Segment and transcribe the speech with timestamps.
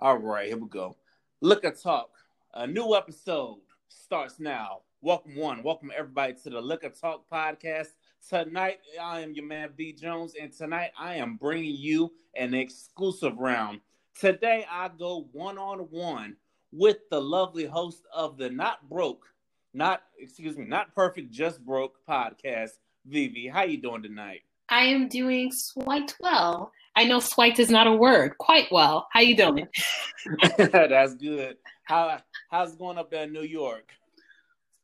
[0.00, 0.96] All right, here we go.
[1.40, 2.10] Liquor Talk.
[2.54, 3.58] A new episode
[3.88, 4.82] starts now.
[5.00, 7.88] Welcome one, welcome everybody to the Liquor Talk podcast.
[8.28, 13.38] Tonight I am your man V Jones, and tonight I am bringing you an exclusive
[13.38, 13.80] round.
[14.14, 16.36] Today I go one on one
[16.70, 19.26] with the lovely host of the Not Broke,
[19.74, 22.70] not excuse me, not perfect, just broke podcast.
[23.04, 24.42] Vivi, how you doing tonight?
[24.68, 26.70] I am doing quite well.
[26.98, 28.36] I know swite is not a word.
[28.38, 29.06] Quite well.
[29.12, 29.68] How you doing?
[30.58, 31.56] That's good.
[31.84, 32.18] How
[32.50, 33.92] how's it going up there in New York?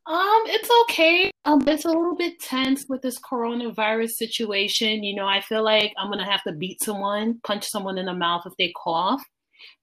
[0.07, 1.33] Um, it's okay.
[1.45, 5.03] Um, it's a little bit tense with this coronavirus situation.
[5.03, 8.15] You know, I feel like I'm gonna have to beat someone, punch someone in the
[8.15, 9.25] mouth if they cough.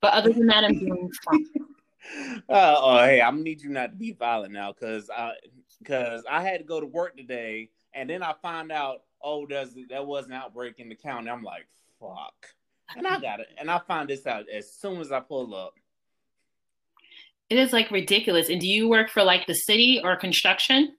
[0.01, 1.45] But other than that, I'm doing fine.
[2.47, 5.33] Uh, oh, hey, I'm need you not to be violent now, cause I,
[5.83, 9.75] cause I had to go to work today, and then I find out, oh, there's
[9.89, 11.29] there was an outbreak in the county.
[11.29, 11.67] I'm like,
[12.01, 12.33] fuck,
[12.97, 15.73] and I got it, and I found this out as soon as I pull up.
[17.49, 18.49] It is like ridiculous.
[18.49, 20.95] And do you work for like the city or construction?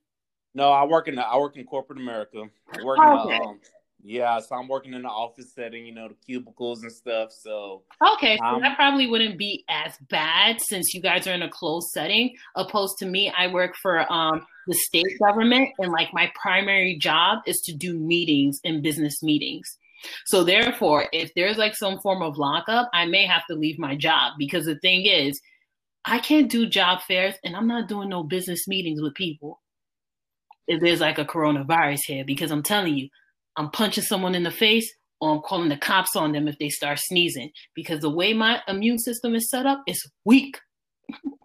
[0.55, 2.45] No, I work in the, I work in corporate America.
[2.79, 3.61] I work Oh, in the, um,
[4.05, 7.31] yeah, so I'm working in the office setting, you know, the cubicles and stuff.
[7.33, 11.41] So Okay, so Um, that probably wouldn't be as bad since you guys are in
[11.41, 12.37] a closed setting.
[12.55, 17.39] Opposed to me, I work for um, the state government, and like my primary job
[17.47, 19.79] is to do meetings and business meetings.
[20.27, 23.97] So therefore, if there's like some form of lockup, I may have to leave my
[23.97, 25.41] job because the thing is,
[26.05, 29.61] I can't do job fairs, and I'm not doing no business meetings with people.
[30.67, 33.09] If there's like a coronavirus here, because I'm telling you,
[33.57, 36.69] I'm punching someone in the face or I'm calling the cops on them if they
[36.69, 40.59] start sneezing because the way my immune system is set up is weak.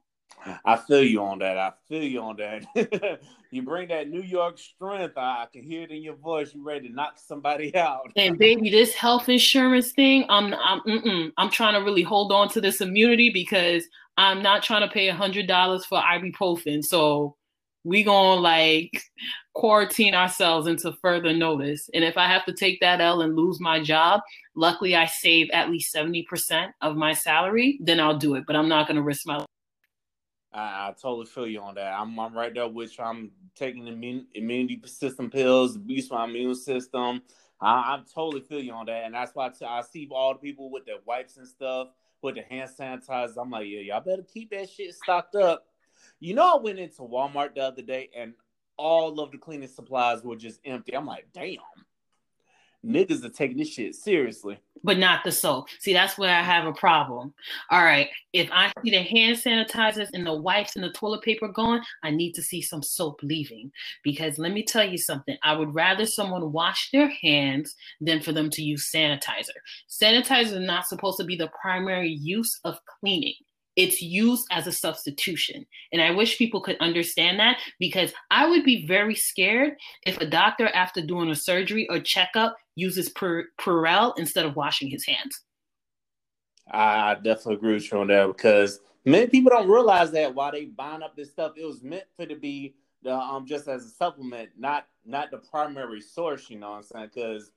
[0.65, 1.57] I feel you on that.
[1.57, 3.19] I feel you on that.
[3.51, 5.17] you bring that New York strength.
[5.17, 6.53] I, I can hear it in your voice.
[6.53, 8.11] You ready to knock somebody out?
[8.15, 11.33] And baby, this health insurance thing, I'm I'm.
[11.37, 13.85] I'm trying to really hold on to this immunity because
[14.17, 16.83] I'm not trying to pay a hundred dollars for ibuprofen.
[16.83, 17.35] So
[17.83, 19.01] we gonna like
[19.53, 21.89] quarantine ourselves into further notice.
[21.93, 24.21] And if I have to take that L and lose my job,
[24.55, 28.45] luckily I save at least seventy percent of my salary, then I'll do it.
[28.45, 29.43] But I'm not gonna risk my
[30.57, 31.93] I, I totally feel you on that.
[31.93, 33.03] I'm, I'm right there with you.
[33.03, 37.21] I'm taking immune, immunity system pills boost my immune system.
[37.61, 40.33] I, I totally feel you on that, and that's why I, t- I see all
[40.33, 41.89] the people with their wipes and stuff,
[42.21, 43.37] with the hand sanitizers.
[43.39, 45.65] I'm like, yeah, y'all better keep that shit stocked up.
[46.19, 48.33] You know, I went into Walmart the other day, and
[48.77, 50.95] all of the cleaning supplies were just empty.
[50.95, 51.57] I'm like, damn,
[52.87, 54.59] niggas are taking this shit seriously.
[54.83, 55.67] but not the soap.
[55.79, 57.33] See, that's where I have a problem.
[57.71, 61.47] All right, if I see the hand sanitizers and the wipes and the toilet paper
[61.47, 63.71] gone, I need to see some soap leaving.
[64.03, 68.31] Because let me tell you something, I would rather someone wash their hands than for
[68.31, 69.57] them to use sanitizer.
[69.89, 73.33] Sanitizer is not supposed to be the primary use of cleaning.
[73.77, 75.65] It's used as a substitution.
[75.93, 79.73] And I wish people could understand that because I would be very scared
[80.05, 85.05] if a doctor, after doing a surgery or checkup, uses Purell instead of washing his
[85.05, 85.43] hands.
[86.69, 90.65] I definitely agree with you on that because many people don't realize that while they
[90.65, 93.89] buying up this stuff, it was meant for to be the um just as a
[93.89, 96.49] supplement, not not the primary source.
[96.49, 97.09] You know what I'm saying?
[97.13, 97.51] Because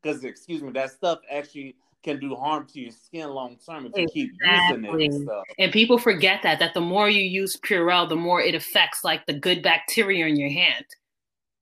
[0.00, 3.92] because excuse me, that stuff actually can do harm to your skin long term if
[3.96, 5.04] you keep using it Exactly.
[5.06, 5.44] and stuff.
[5.58, 9.26] And people forget that that the more you use Purell, the more it affects like
[9.26, 10.84] the good bacteria in your hand.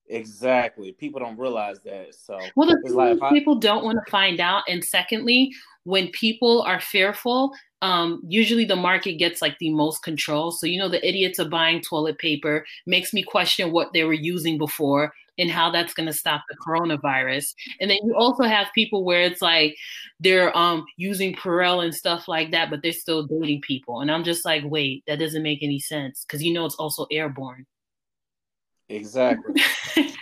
[0.09, 0.93] Exactly.
[0.93, 2.15] People don't realize that.
[2.15, 4.63] So Well, the thing like I, people don't want to find out.
[4.69, 5.53] And secondly,
[5.85, 10.53] when people are fearful, um, usually the market gets like the most control.
[10.53, 14.13] So you know, the idiots are buying toilet paper makes me question what they were
[14.13, 17.55] using before and how that's going to stop the coronavirus.
[17.81, 19.77] And then you also have people where it's like
[20.21, 24.01] they're um using Purell and stuff like that, but they're still dating people.
[24.01, 27.07] And I'm just like, wait, that doesn't make any sense because you know it's also
[27.11, 27.67] airborne.
[28.89, 29.61] exactly.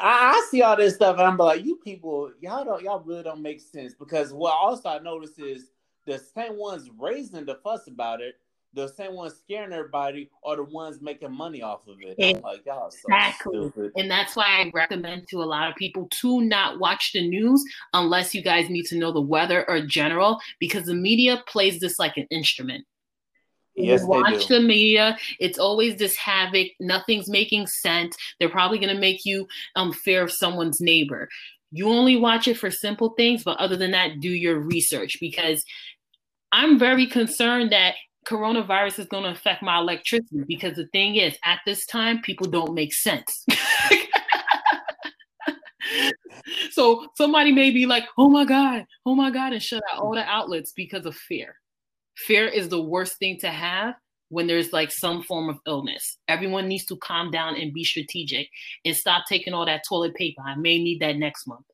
[0.00, 3.24] I, I see all this stuff and I'm like, you people, y'all don't, y'all really
[3.24, 5.70] don't make sense because what also I notice is
[6.06, 8.36] the same ones raising the fuss about it,
[8.78, 12.16] the same ones scaring everybody, are the ones making money off of it.
[12.22, 13.70] I'm like, y'all so Exactly.
[13.70, 13.92] stupid.
[13.96, 17.62] And that's why I recommend to a lot of people to not watch the news
[17.92, 21.98] unless you guys need to know the weather or general, because the media plays this
[21.98, 22.86] like an instrument.
[23.74, 28.16] Yes, watch the media, it's always this havoc, nothing's making sense.
[28.40, 29.46] They're probably gonna make you
[29.76, 31.28] um fear of someone's neighbor.
[31.70, 35.64] You only watch it for simple things, but other than that, do your research because
[36.50, 37.94] I'm very concerned that
[38.28, 42.46] coronavirus is going to affect my electricity because the thing is, at this time, people
[42.46, 43.46] don't make sense.
[46.70, 50.14] so somebody may be like, oh my God, oh my God, and shut out all
[50.14, 51.56] the outlets because of fear.
[52.16, 53.94] fear is the worst thing to have
[54.28, 56.18] when there's like some form of illness.
[56.28, 58.48] Everyone needs to calm down and be strategic
[58.84, 60.42] and stop taking all that toilet paper.
[60.44, 61.64] I may need that next month.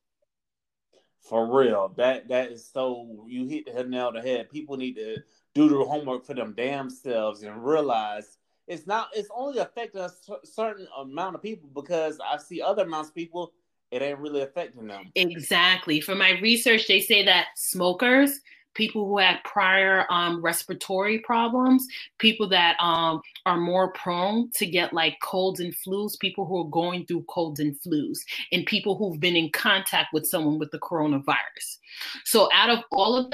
[1.21, 1.91] For real.
[1.97, 4.49] That that is so you hit the nail on the head.
[4.51, 5.17] People need to
[5.55, 8.37] do their homework for them damn selves and realize
[8.67, 10.09] it's not it's only affecting a
[10.43, 13.53] certain amount of people because I see other amounts of people
[13.91, 15.11] it ain't really affecting them.
[15.15, 16.01] Exactly.
[16.01, 18.41] For my research, they say that smokers
[18.75, 21.87] people who had prior um, respiratory problems,
[22.19, 26.69] people that um, are more prone to get like colds and flus, people who are
[26.69, 28.19] going through colds and flus,
[28.51, 31.77] and people who've been in contact with someone with the coronavirus.
[32.25, 33.31] So, out of all of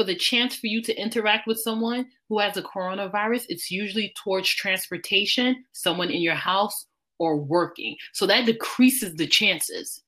[0.00, 4.14] for the chance for you to interact with someone who has a coronavirus, it's usually
[4.16, 6.86] towards transportation, someone in your house,
[7.18, 7.94] or working.
[8.14, 10.02] So that decreases the chances.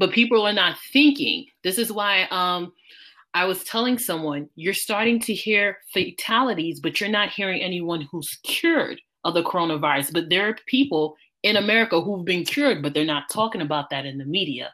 [0.00, 1.46] But people are not thinking.
[1.62, 2.72] This is why um,
[3.32, 8.40] I was telling someone, you're starting to hear fatalities, but you're not hearing anyone who's
[8.42, 10.12] cured of the coronavirus.
[10.12, 11.14] But there are people
[11.44, 14.72] in America who've been cured, but they're not talking about that in the media.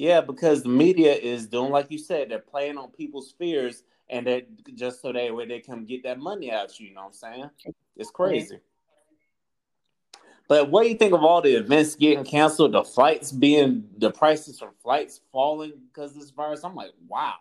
[0.00, 4.26] Yeah, because the media is doing like you said, they're playing on people's fears and
[4.26, 7.08] that just so that way they can get that money out you, you know what
[7.08, 7.50] I'm saying?
[7.98, 8.60] It's crazy.
[10.48, 14.10] But what do you think of all the events getting canceled, the flights being the
[14.10, 16.64] prices for flights falling because of this virus?
[16.64, 17.34] I'm like, wow.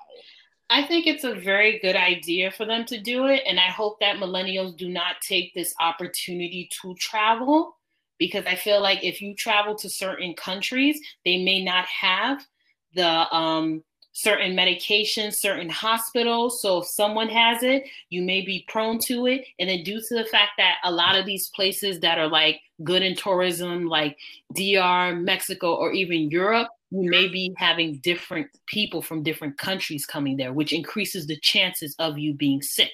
[0.70, 3.44] I think it's a very good idea for them to do it.
[3.48, 7.78] And I hope that millennials do not take this opportunity to travel
[8.19, 12.45] because I feel like if you travel to certain countries, they may not have
[12.94, 16.62] the um, certain medications, certain hospitals.
[16.62, 19.45] So if someone has it, you may be prone to it.
[19.60, 22.60] And then due to the fact that a lot of these places that are like
[22.83, 24.18] good in tourism, like
[24.54, 30.36] DR, Mexico, or even Europe, you may be having different people from different countries coming
[30.36, 32.92] there, which increases the chances of you being sick.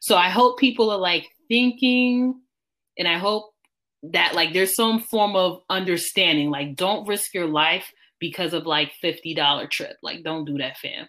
[0.00, 2.40] So I hope people are like thinking,
[2.98, 3.54] and I hope
[4.12, 6.50] that like there's some form of understanding.
[6.50, 9.96] Like, don't risk your life because of like fifty dollar trip.
[10.02, 11.08] Like, don't do that, fam.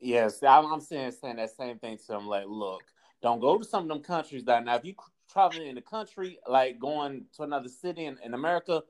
[0.00, 2.26] Yes, I'm, I'm saying saying that same thing to them.
[2.26, 2.82] Like, look,
[3.22, 4.94] don't go to some of them countries that now if you
[5.32, 8.82] traveling in the country, like going to another city in, in America,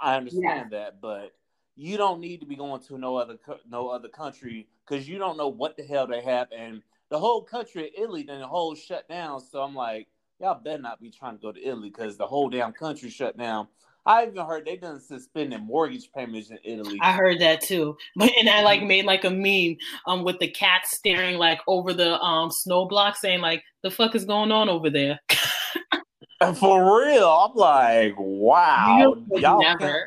[0.00, 0.78] I understand yeah.
[0.78, 1.32] that, but
[1.76, 3.36] you don't need to be going to no other
[3.68, 7.42] no other country because you don't know what the hell they have, and the whole
[7.42, 9.40] country of Italy then the whole shut down.
[9.40, 10.06] So I'm like,
[10.40, 13.36] y'all better not be trying to go to Italy because the whole damn country shut
[13.36, 13.68] down.
[14.06, 16.98] I even heard they done suspended mortgage payments in Italy.
[17.02, 17.96] I heard that too.
[18.16, 19.76] But and I like made like a meme
[20.06, 24.14] um with the cat staring like over the um snow block saying like the fuck
[24.14, 25.20] is going on over there?
[26.56, 27.28] For real.
[27.28, 29.14] I'm like, wow.
[29.28, 30.04] Y'all, can-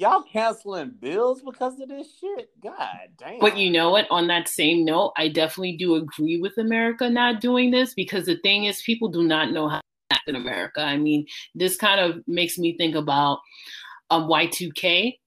[0.00, 2.48] y'all canceling bills because of this shit.
[2.62, 3.38] God damn.
[3.38, 4.06] But you know what?
[4.10, 8.38] On that same note, I definitely do agree with America not doing this because the
[8.38, 10.80] thing is people do not know how to act in America.
[10.80, 13.40] I mean, this kind of makes me think about
[14.08, 15.18] um, Y2K,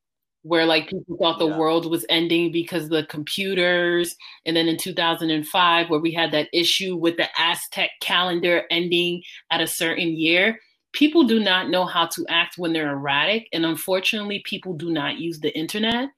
[0.41, 1.57] where like people thought the yeah.
[1.57, 4.15] world was ending because of the computers.
[4.43, 9.21] And then in 2005, where we had that issue with the Aztec calendar ending
[9.51, 10.57] at a certain year.
[10.93, 13.49] People do not know how to act when they're erratic.
[13.51, 16.09] And unfortunately, people do not use the internet.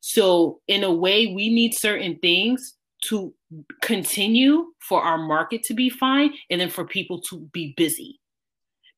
[0.00, 2.74] So, in a way, we need certain things
[3.04, 3.32] to
[3.82, 8.18] continue for our market to be fine and then for people to be busy.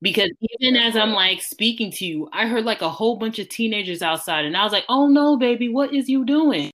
[0.02, 3.48] Because even as I'm like speaking to you, I heard like a whole bunch of
[3.50, 6.70] teenagers outside, and I was like, oh no, baby, what is you doing?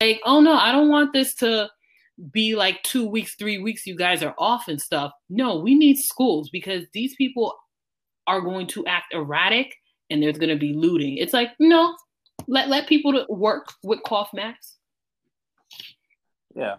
[0.00, 1.70] Like, oh no, I don't want this to
[2.32, 5.12] be like two weeks, three weeks, you guys are off and stuff.
[5.30, 7.54] No, we need schools because these people
[8.26, 9.74] are going to act erratic
[10.10, 11.16] and there's going to be looting.
[11.16, 11.94] It's like, no,
[12.46, 14.76] let, let people work with cough masks.
[16.54, 16.76] Yeah.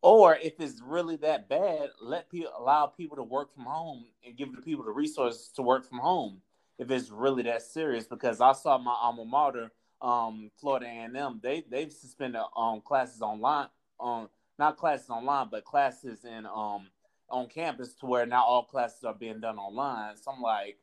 [0.00, 4.36] Or if it's really that bad, let people allow people to work from home and
[4.36, 6.40] give the people the resources to work from home.
[6.78, 11.64] If it's really that serious, because I saw my alma mater, um, Florida A&M, they
[11.68, 13.66] they've suspended um classes online,
[13.98, 16.88] um not classes online, but classes in um
[17.30, 20.16] on campus to where now all classes are being done online.
[20.16, 20.78] So I'm like,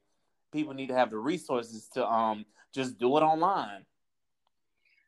[0.51, 3.85] people need to have the resources to um just do it online.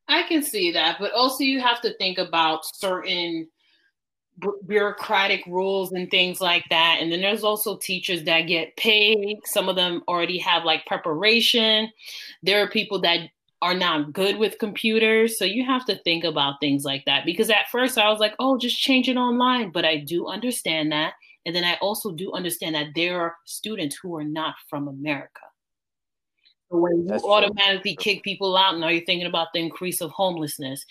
[0.07, 3.47] I can see that, but also you have to think about certain
[4.67, 6.99] bureaucratic rules and things like that.
[7.01, 9.39] And then there's also teachers that get paid.
[9.45, 11.91] Some of them already have like preparation.
[12.43, 13.29] There are people that
[13.61, 15.37] are not good with computers.
[15.39, 17.25] So you have to think about things like that.
[17.25, 19.71] Because at first I was like, oh, just change it online.
[19.71, 21.13] But I do understand that.
[21.45, 25.41] And then I also do understand that there are students who are not from America.
[26.69, 28.03] So when you That's automatically true.
[28.03, 30.85] kick people out, now you're thinking about the increase of homelessness,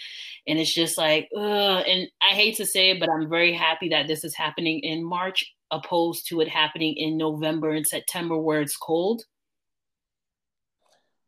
[0.47, 1.85] and it's just like, ugh.
[1.87, 5.05] And I hate to say it, but I'm very happy that this is happening in
[5.05, 9.23] March, opposed to it happening in November and September, where it's cold.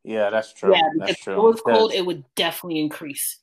[0.08, 0.72] Yeah, that's true.
[0.74, 1.34] Yeah, that's true.
[1.34, 3.40] It was cold, it would definitely increase.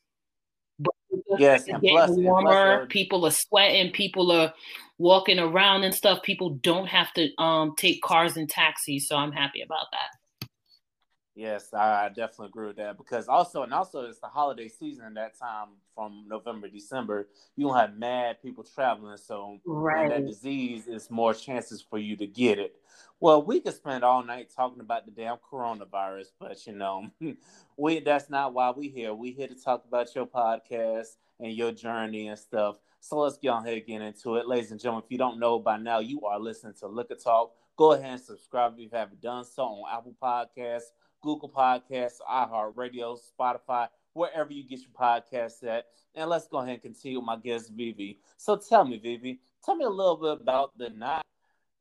[0.80, 0.96] But
[1.38, 4.52] yes, and getting plus, warmer, plus, people are sweating, people are
[4.98, 6.24] walking around and stuff.
[6.24, 10.18] People don't have to um, take cars and taxis, so I'm happy about that.
[11.36, 15.38] Yes, I definitely agree with that because also and also it's the holiday season that
[15.38, 17.28] time from November December.
[17.58, 20.08] You don't have mad people traveling, so right.
[20.08, 22.78] that disease is more chances for you to get it.
[23.20, 27.10] Well, we could spend all night talking about the damn coronavirus, but you know,
[27.78, 29.14] we that's not why we here.
[29.14, 32.78] We here to talk about your podcast and your journey and stuff.
[33.02, 35.04] So let's get on here get into it, ladies and gentlemen.
[35.06, 37.52] If you don't know by now, you are listening to Liquor Talk.
[37.76, 40.92] Go ahead and subscribe if you haven't done so on Apple Podcasts
[41.26, 45.88] Google Podcasts, iHeartRadio, Spotify, wherever you get your podcasts at.
[46.14, 48.20] And let's go ahead and continue with my guest, Vivi.
[48.38, 51.24] So tell me, Vivi, tell me a little bit about the not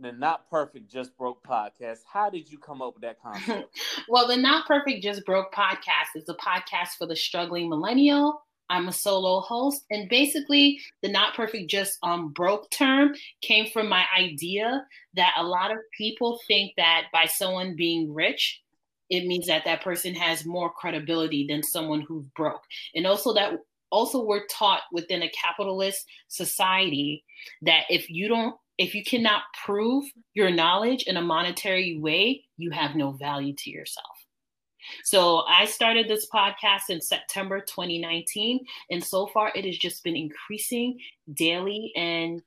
[0.00, 1.98] the Not Perfect Just Broke podcast.
[2.10, 3.78] How did you come up with that concept?
[4.08, 8.42] well, the Not Perfect Just Broke podcast is a podcast for the struggling millennial.
[8.70, 13.88] I'm a solo host, and basically, the Not Perfect Just um Broke term came from
[13.88, 14.84] my idea
[15.14, 18.62] that a lot of people think that by someone being rich,
[19.10, 22.62] it means that that person has more credibility than someone who's broke.
[22.94, 23.52] And also that
[23.90, 27.24] also we're taught within a capitalist society
[27.62, 32.72] that if you don't if you cannot prove your knowledge in a monetary way, you
[32.72, 34.16] have no value to yourself.
[35.04, 40.16] So I started this podcast in September 2019 and so far it has just been
[40.16, 40.98] increasing
[41.32, 42.42] daily and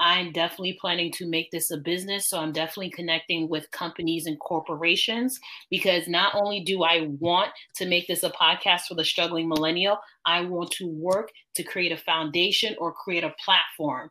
[0.00, 2.28] I'm definitely planning to make this a business.
[2.28, 5.40] So I'm definitely connecting with companies and corporations
[5.70, 9.98] because not only do I want to make this a podcast for the struggling millennial,
[10.24, 14.10] I want to work to create a foundation or create a platform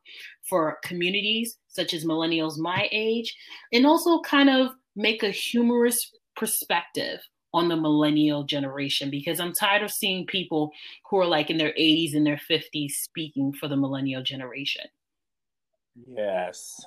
[0.49, 3.35] for communities such as millennials my age
[3.71, 7.19] and also kind of make a humorous perspective
[7.53, 10.71] on the millennial generation because I'm tired of seeing people
[11.09, 14.85] who are like in their 80s and their 50s speaking for the millennial generation.
[16.05, 16.85] Yes.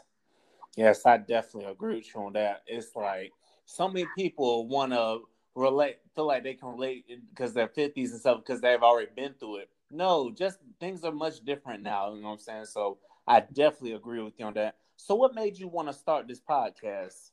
[0.77, 2.63] Yes, I definitely agree with you on that.
[2.67, 3.33] It's like
[3.67, 5.21] so many people want to
[5.55, 9.35] relate, feel like they can relate because they're 50s and stuff because they've already been
[9.35, 9.71] through it.
[9.91, 12.15] No, just things are much different now.
[12.15, 12.67] You know what I'm saying?
[12.67, 14.77] So I definitely agree with you on that.
[14.97, 17.33] So, what made you want to start this podcast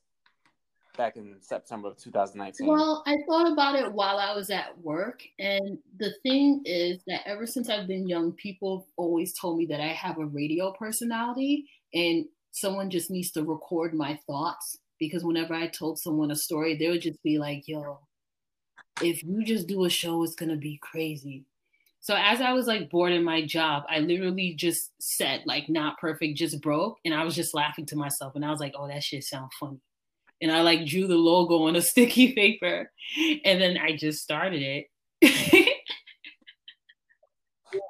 [0.97, 2.67] back in September of 2019?
[2.67, 5.23] Well, I thought about it while I was at work.
[5.39, 9.79] And the thing is that ever since I've been young, people always told me that
[9.79, 14.77] I have a radio personality and someone just needs to record my thoughts.
[14.99, 17.99] Because whenever I told someone a story, they would just be like, yo,
[19.01, 21.45] if you just do a show, it's going to be crazy.
[21.99, 25.99] So as I was like bored in my job, I literally just said like not
[25.99, 26.97] perfect, just broke.
[27.05, 28.33] And I was just laughing to myself.
[28.35, 29.81] And I was like, oh, that shit sound funny
[30.41, 32.91] and I like drew the logo on a sticky paper
[33.45, 34.87] and then I just started it.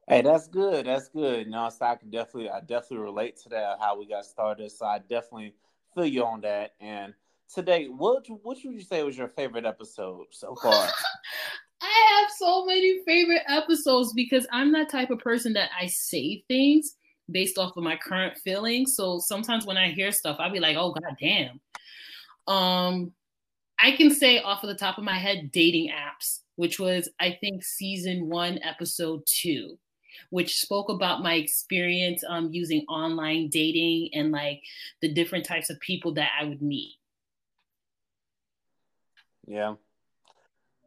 [0.07, 0.85] hey, that's good.
[0.85, 1.45] That's good.
[1.45, 4.71] You know, so I can definitely I definitely relate to that how we got started.
[4.71, 5.53] So I definitely
[5.93, 6.73] feel you on that.
[6.79, 7.13] And
[7.53, 10.89] today, what what would you say was your favorite episode so far?
[11.81, 16.43] I have so many favorite episodes because I'm that type of person that I say
[16.47, 16.95] things
[17.29, 18.95] based off of my current feelings.
[18.95, 21.59] So sometimes when I hear stuff, I'll be like, oh god damn.
[22.47, 23.11] Um,
[23.79, 27.37] I can say off of the top of my head, dating apps, which was I
[27.39, 29.77] think season one, episode two,
[30.29, 34.61] which spoke about my experience um, using online dating and like
[35.01, 36.95] the different types of people that I would meet.
[39.45, 39.75] Yeah.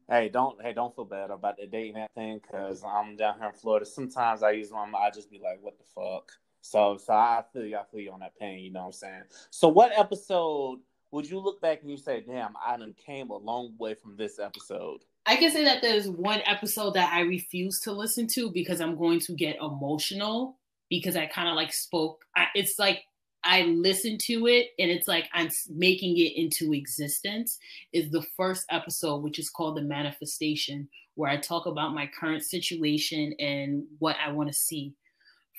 [0.09, 3.49] Hey, don't hey, don't feel bad about the dating app thing because I'm down here
[3.49, 3.87] in Florida.
[3.87, 7.65] Sometimes I use one, I just be like, "What the fuck." So, so I feel
[7.65, 7.77] you.
[7.77, 8.59] I feel you on that pain.
[8.59, 9.23] You know what I'm saying?
[9.51, 10.81] So, what episode
[11.13, 14.17] would you look back and you say, "Damn, I done came a long way from
[14.17, 15.01] this episode"?
[15.27, 18.97] I can say that there's one episode that I refuse to listen to because I'm
[18.97, 22.25] going to get emotional because I kind of like spoke.
[22.37, 23.03] I, it's like
[23.45, 27.59] I listened to it and it's like I'm making it into existence.
[27.93, 32.43] Is the first episode, which is called the manifestation, where I talk about my current
[32.43, 34.95] situation and what I want to see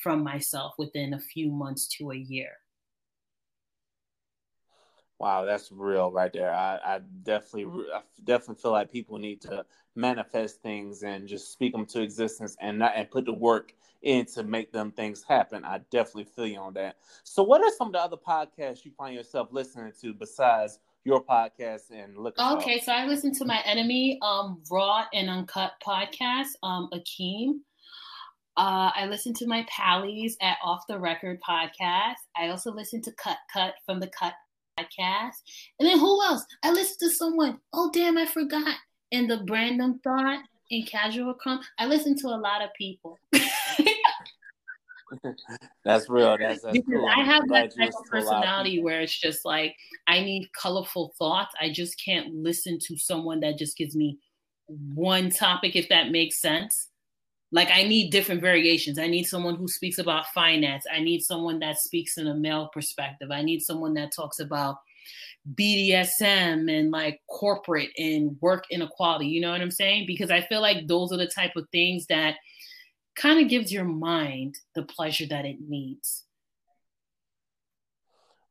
[0.02, 2.52] from myself within a few months to a year.
[5.22, 6.52] Wow, that's real right there.
[6.52, 9.64] I, I definitely, I definitely feel like people need to
[9.96, 14.26] manifest things and just speak them to existence and not and put the work in
[14.26, 15.64] to make them things happen.
[15.64, 16.96] I definitely feel you on that.
[17.24, 21.24] So, what are some of the other podcasts you find yourself listening to besides your
[21.24, 22.34] podcast and look.
[22.40, 27.60] Okay, so I listen to my enemy, um, Raw and Uncut podcast, um, Akeem.
[28.58, 32.16] Uh, I listen to my pallies at Off the Record podcast.
[32.36, 34.34] I also listen to Cut Cut from the Cut
[34.80, 35.36] podcast.
[35.80, 36.46] And then who else?
[36.64, 37.60] I listen to someone.
[37.74, 38.76] Oh damn, I forgot.
[39.12, 41.60] In the Brandon Thought in Casual Crumb.
[41.78, 43.18] I listen to a lot of people.
[45.84, 46.38] that's real.
[46.38, 47.08] That's, that's because cool.
[47.08, 49.76] I have that type of personality of where it's just like
[50.08, 51.54] I need colorful thoughts.
[51.60, 54.18] I just can't listen to someone that just gives me
[54.68, 56.88] one topic, if that makes sense.
[57.52, 58.98] Like I need different variations.
[58.98, 60.86] I need someone who speaks about finance.
[60.92, 63.30] I need someone that speaks in a male perspective.
[63.32, 64.78] I need someone that talks about
[65.56, 69.28] BDSM and like corporate and work inequality.
[69.28, 70.06] You know what I'm saying?
[70.08, 72.36] Because I feel like those are the type of things that
[73.16, 76.26] kind of gives your mind the pleasure that it needs.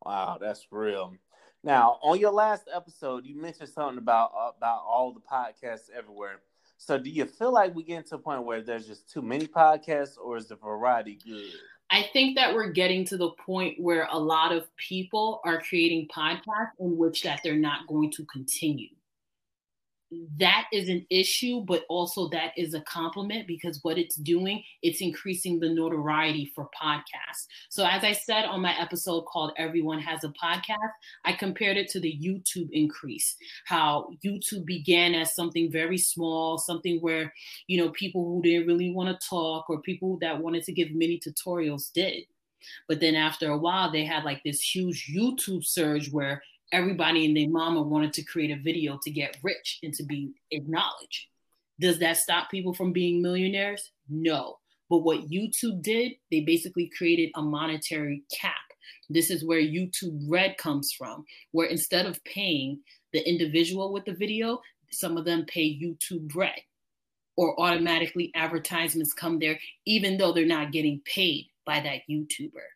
[0.05, 1.15] Wow, that's real.
[1.63, 6.41] Now, on your last episode, you mentioned something about about all the podcasts everywhere.
[6.83, 9.47] So, do you feel like we get to a point where there's just too many
[9.47, 11.53] podcasts, or is the variety good?
[11.91, 16.09] I think that we're getting to the point where a lot of people are creating
[16.09, 18.89] podcasts in which that they're not going to continue
[20.39, 25.01] that is an issue, but also that is a compliment because what it's doing, it's
[25.01, 27.47] increasing the notoriety for podcasts.
[27.69, 30.91] So, as I said on my episode called Everyone Has a Podcast,
[31.25, 33.37] I compared it to the YouTube increase,
[33.67, 37.33] how YouTube began as something very small, something where,
[37.69, 40.91] you know, people who didn't really want to talk or people that wanted to give
[40.91, 42.25] mini tutorials did.
[42.89, 47.37] But then after a while, they had like this huge YouTube surge where everybody and
[47.37, 51.27] their mama wanted to create a video to get rich and to be acknowledged.
[51.81, 53.91] Does that stop people from being millionaires?
[54.09, 54.59] No.
[54.89, 58.55] But what YouTube did, they basically created a monetary cap.
[59.09, 62.81] This is where YouTube Red comes from, where instead of paying
[63.13, 64.61] the individual with the video,
[64.91, 66.61] some of them pay YouTube Red
[67.37, 72.67] or automatically advertisements come there, even though they're not getting paid by that YouTuber.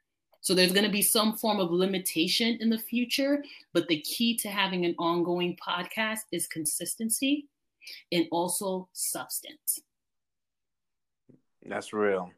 [0.44, 4.36] So there's going to be some form of limitation in the future, but the key
[4.36, 7.48] to having an ongoing podcast is consistency
[8.12, 9.80] and also substance.
[11.64, 12.30] That's real.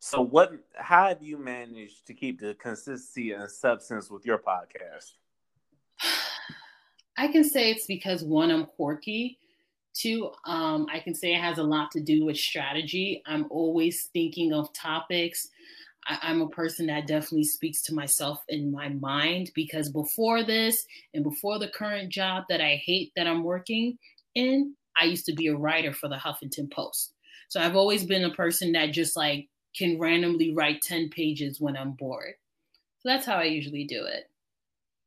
[0.00, 5.12] So what how have you managed to keep the consistency and substance with your podcast?
[7.16, 9.38] I can say it's because one, I'm quirky.
[9.94, 13.22] Two, um, I can say it has a lot to do with strategy.
[13.24, 15.48] I'm always thinking of topics
[16.06, 20.86] I, am a person that definitely speaks to myself in my mind because before this
[21.14, 23.98] and before the current job that I hate that I'm working
[24.34, 27.14] in, I used to be a writer for the Huffington Post.
[27.48, 31.76] So I've always been a person that just like can randomly write 10 pages when
[31.76, 32.34] I'm bored.
[33.00, 34.30] So that's how I usually do it.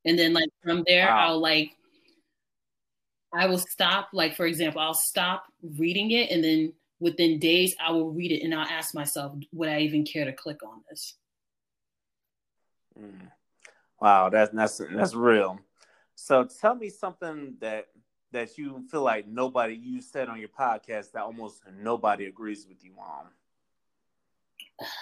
[0.05, 1.29] And then like from there, wow.
[1.29, 1.71] I'll like
[3.33, 5.45] I will stop, like for example, I'll stop
[5.77, 9.69] reading it and then within days, I will read it and I'll ask myself, would
[9.69, 11.15] I even care to click on this?
[12.99, 13.29] Mm.
[14.01, 15.59] Wow, that's that's that's real.
[16.15, 17.87] So tell me something that
[18.31, 22.83] that you feel like nobody you said on your podcast that almost nobody agrees with
[22.83, 23.25] you on.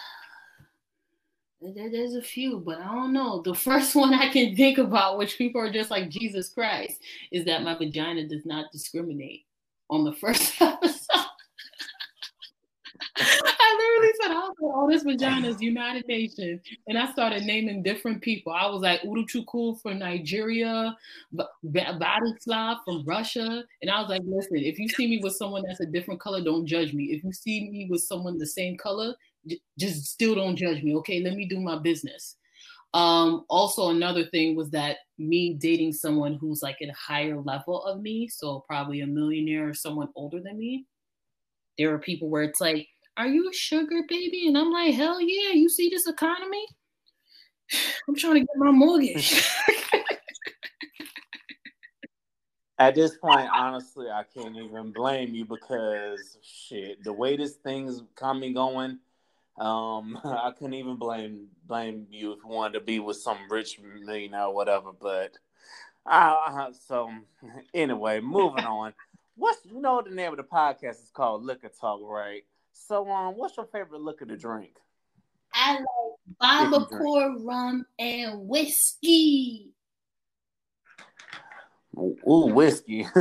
[1.60, 3.42] There's a few, but I don't know.
[3.42, 7.46] The first one I can think about, which people are just like Jesus Christ, is
[7.46, 9.44] that my vagina does not discriminate.
[9.90, 11.26] On the first episode,
[13.16, 16.62] I literally said, I was like, this vagina's United Nations.
[16.88, 18.54] And I started naming different people.
[18.54, 20.96] I was like, Uruchukwu from Nigeria,
[21.66, 23.64] Batislav from Russia.
[23.82, 26.44] And I was like, listen, if you see me with someone that's a different color,
[26.44, 27.06] don't judge me.
[27.06, 29.16] If you see me with someone the same color,
[29.78, 30.96] just still don't judge me.
[30.98, 32.36] Okay, let me do my business.
[32.94, 37.84] Um, also, another thing was that me dating someone who's like at a higher level
[37.84, 40.86] of me, so probably a millionaire or someone older than me.
[41.78, 44.48] There are people where it's like, are you a sugar baby?
[44.48, 46.66] And I'm like, hell yeah, you see this economy?
[48.08, 49.44] I'm trying to get my mortgage.
[52.80, 58.04] At this point, honestly, I can't even blame you because shit, the way this thing's
[58.16, 59.00] coming going,
[59.58, 63.80] um, I couldn't even blame blame you if you wanted to be with some rich
[63.80, 64.92] millionaire or whatever.
[64.92, 65.32] But
[66.06, 67.10] uh, so
[67.74, 68.94] anyway, moving on.
[69.36, 72.44] What's you know the name of the podcast is called Liquor Talk, right?
[72.86, 74.78] So, um, what's your favorite liquor to drink?
[75.54, 79.72] I like Barbancourt rum and whiskey.
[81.98, 83.04] Ooh, whiskey.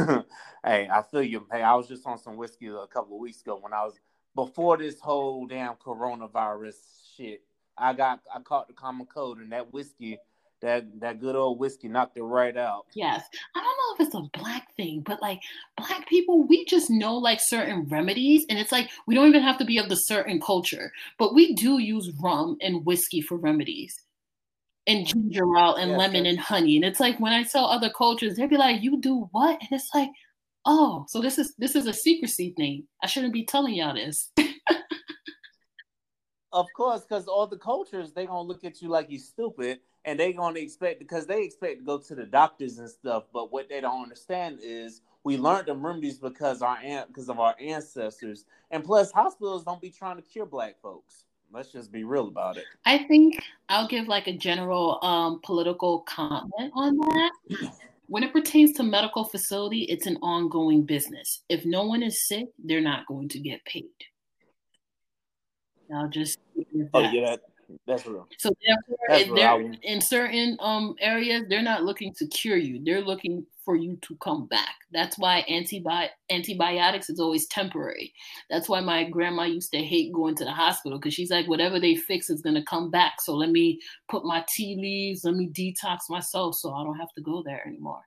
[0.64, 1.46] hey, I feel you.
[1.50, 3.94] Hey, I was just on some whiskey a couple of weeks ago when I was
[4.34, 6.76] before this whole damn coronavirus
[7.16, 7.42] shit.
[7.78, 10.18] I got I caught the common cold and that whiskey
[10.62, 12.86] that that good old whiskey knocked it right out.
[12.94, 13.24] Yes.
[13.54, 15.40] I don't know if it's a black thing, but like
[15.76, 18.46] black people, we just know like certain remedies.
[18.48, 21.54] And it's like we don't even have to be of the certain culture, but we
[21.54, 23.94] do use rum and whiskey for remedies.
[24.88, 26.76] And ginger ale and yes, lemon and honey.
[26.76, 29.58] And it's like when I tell other cultures, they'd be like, You do what?
[29.60, 30.10] And it's like,
[30.66, 32.84] oh, so this is this is a secrecy thing.
[33.02, 34.30] I shouldn't be telling y'all this.
[36.52, 40.18] of course, because all the cultures they gonna look at you like you stupid and
[40.18, 43.24] they're gonna expect because they expect to go to the doctors and stuff.
[43.32, 47.54] But what they don't understand is we learned the remedies because our because of our
[47.60, 51.24] ancestors, and plus hospitals don't be trying to cure black folks.
[51.52, 52.64] Let's just be real about it.
[52.84, 57.32] I think I'll give like a general um, political comment on that.
[58.06, 61.42] when it pertains to medical facility, it's an ongoing business.
[61.48, 63.84] If no one is sick, they're not going to get paid.
[65.94, 66.38] I'll just.
[66.94, 67.36] Oh yeah,
[67.86, 68.26] that's real.
[68.38, 72.80] So therefore, That's they're in certain um areas, they're not looking to cure you.
[72.84, 74.74] They're looking for you to come back.
[74.92, 78.12] That's why antibi- antibiotics is always temporary.
[78.48, 81.80] That's why my grandma used to hate going to the hospital because she's like, whatever
[81.80, 83.20] they fix is gonna come back.
[83.20, 87.12] So let me put my tea leaves, let me detox myself so I don't have
[87.14, 88.02] to go there anymore.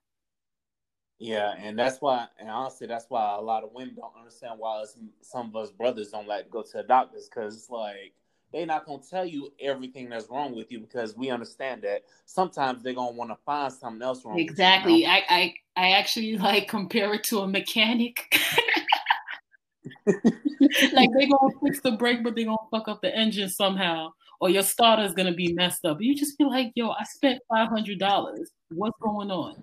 [1.22, 4.82] Yeah, and that's why, and honestly, that's why a lot of women don't understand why
[5.22, 8.14] some of us brothers don't like to go to the doctors because it's like
[8.52, 12.82] they're not gonna tell you everything that's wrong with you because we understand that sometimes
[12.82, 14.40] they're gonna want to find something else wrong.
[14.40, 15.02] Exactly.
[15.02, 18.26] You, I, I I actually like compare it to a mechanic.
[20.06, 24.50] like they're gonna fix the brake, but they're gonna fuck up the engine somehow, or
[24.50, 26.02] your starter's gonna be messed up.
[26.02, 28.52] You just be like, "Yo, I spent five hundred dollars.
[28.70, 29.62] What's going on?"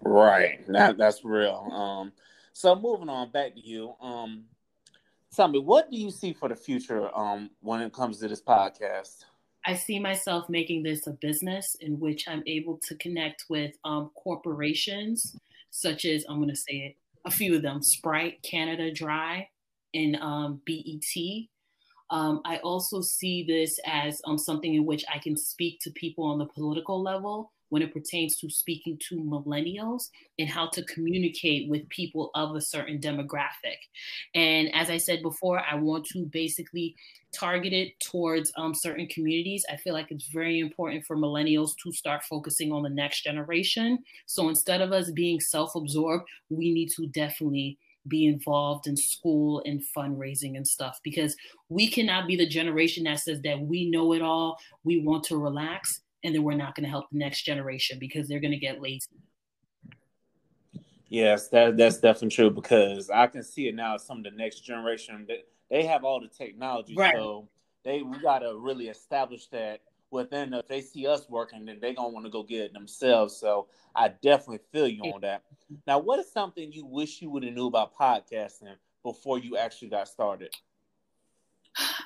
[0.00, 0.66] Right.
[0.68, 1.68] That that's real.
[1.70, 2.12] Um.
[2.52, 3.94] So moving on back to you.
[4.00, 4.44] Um
[5.34, 8.42] tell me what do you see for the future um, when it comes to this
[8.42, 9.24] podcast?
[9.66, 14.10] I see myself making this a business in which i'm able to connect with um,
[14.14, 15.36] corporations
[15.70, 19.48] such as i'm going to say it a few of them sprite canada dry
[19.94, 21.46] and um, BET
[22.10, 26.24] um, I also see this as um, something in which I can speak to people
[26.24, 31.68] on the political level when it pertains to speaking to millennials and how to communicate
[31.68, 33.78] with people of a certain demographic.
[34.32, 36.94] And as I said before, I want to basically
[37.32, 39.66] target it towards um, certain communities.
[39.68, 43.98] I feel like it's very important for millennials to start focusing on the next generation.
[44.26, 49.62] So instead of us being self absorbed, we need to definitely be involved in school
[49.64, 51.34] and fundraising and stuff because
[51.70, 55.38] we cannot be the generation that says that we know it all, we want to
[55.38, 58.58] relax, and then we're not going to help the next generation because they're going to
[58.58, 59.06] get lazy.
[61.08, 63.96] Yes, that that's definitely true because I can see it now.
[63.98, 67.14] Some of the next generation that they have all the technology, right.
[67.14, 67.48] so
[67.84, 70.54] they we got to really establish that within.
[70.54, 73.36] If they see us working, then they gonna want to go get it themselves.
[73.36, 75.42] So I definitely feel you on that.
[75.86, 79.90] Now, what is something you wish you would have knew about podcasting before you actually
[79.90, 80.52] got started?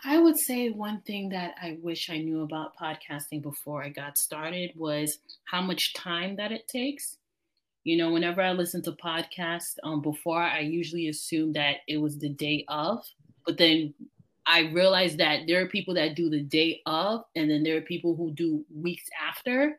[0.04, 4.18] I would say one thing that I wish I knew about podcasting before I got
[4.18, 7.16] started was how much time that it takes.
[7.84, 12.18] You know, whenever I listen to podcasts um, before, I usually assume that it was
[12.18, 13.04] the day of,
[13.46, 13.94] but then
[14.46, 17.82] I realized that there are people that do the day of, and then there are
[17.82, 19.78] people who do weeks after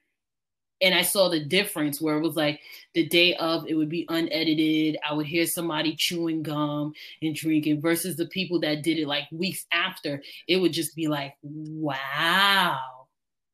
[0.81, 2.61] and I saw the difference where it was like
[2.93, 4.97] the day of it would be unedited.
[5.07, 9.25] I would hear somebody chewing gum and drinking versus the people that did it like
[9.31, 10.21] weeks after.
[10.47, 12.79] It would just be like, wow,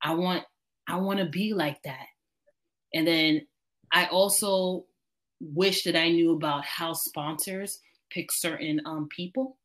[0.02, 0.44] I want
[0.88, 2.06] I want to be like that.
[2.94, 3.48] And then
[3.92, 4.86] I also
[5.40, 7.80] wish that I knew about how sponsors
[8.12, 9.58] pick certain um, people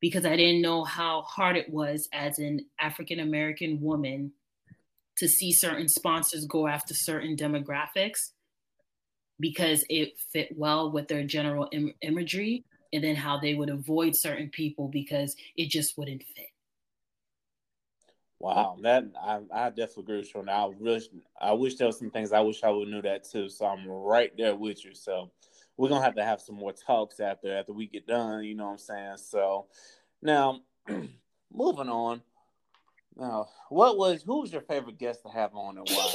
[0.00, 4.32] because I didn't know how hard it was as an African American woman
[5.22, 8.32] to see certain sponsors go after certain demographics
[9.38, 14.16] because it fit well with their general Im- imagery and then how they would avoid
[14.16, 16.48] certain people because it just wouldn't fit.
[18.40, 20.44] Wow, that I, I definitely agree with you.
[20.50, 21.04] I wish
[21.40, 23.48] I wish there was some things I wish I would knew that too.
[23.48, 24.92] So I'm right there with you.
[24.92, 25.30] So
[25.76, 28.42] we're gonna have to have some more talks after after we get done.
[28.42, 29.16] You know what I'm saying?
[29.18, 29.66] So
[30.20, 30.62] now
[31.52, 32.22] moving on.
[33.16, 36.12] Now, what was who was your favorite guest to have on and why?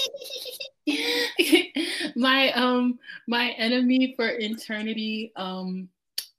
[2.16, 5.90] my um my enemy for eternity um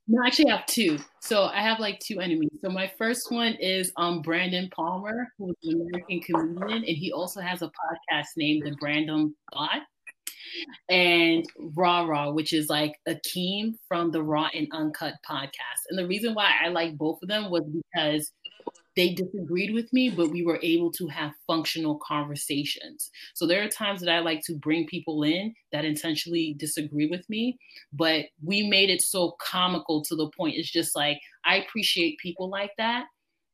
[0.07, 3.55] no actually I have two so I have like two enemies so my first one
[3.55, 8.65] is um Brandon Palmer who's an American comedian and he also has a podcast named
[8.65, 9.83] the Brandon Thought
[10.89, 11.45] and
[11.75, 15.85] Raw Raw, which is like Akeem from the Raw and Uncut podcast.
[15.91, 18.33] And the reason why I like both of them was because
[18.99, 23.13] they disagreed with me, but we were able to have functional conversations.
[23.33, 27.25] So there are times that I like to bring people in that intentionally disagree with
[27.31, 27.61] me,
[27.93, 30.57] but we made it so comical to the point.
[30.57, 33.07] It's just like, I appreciate people like that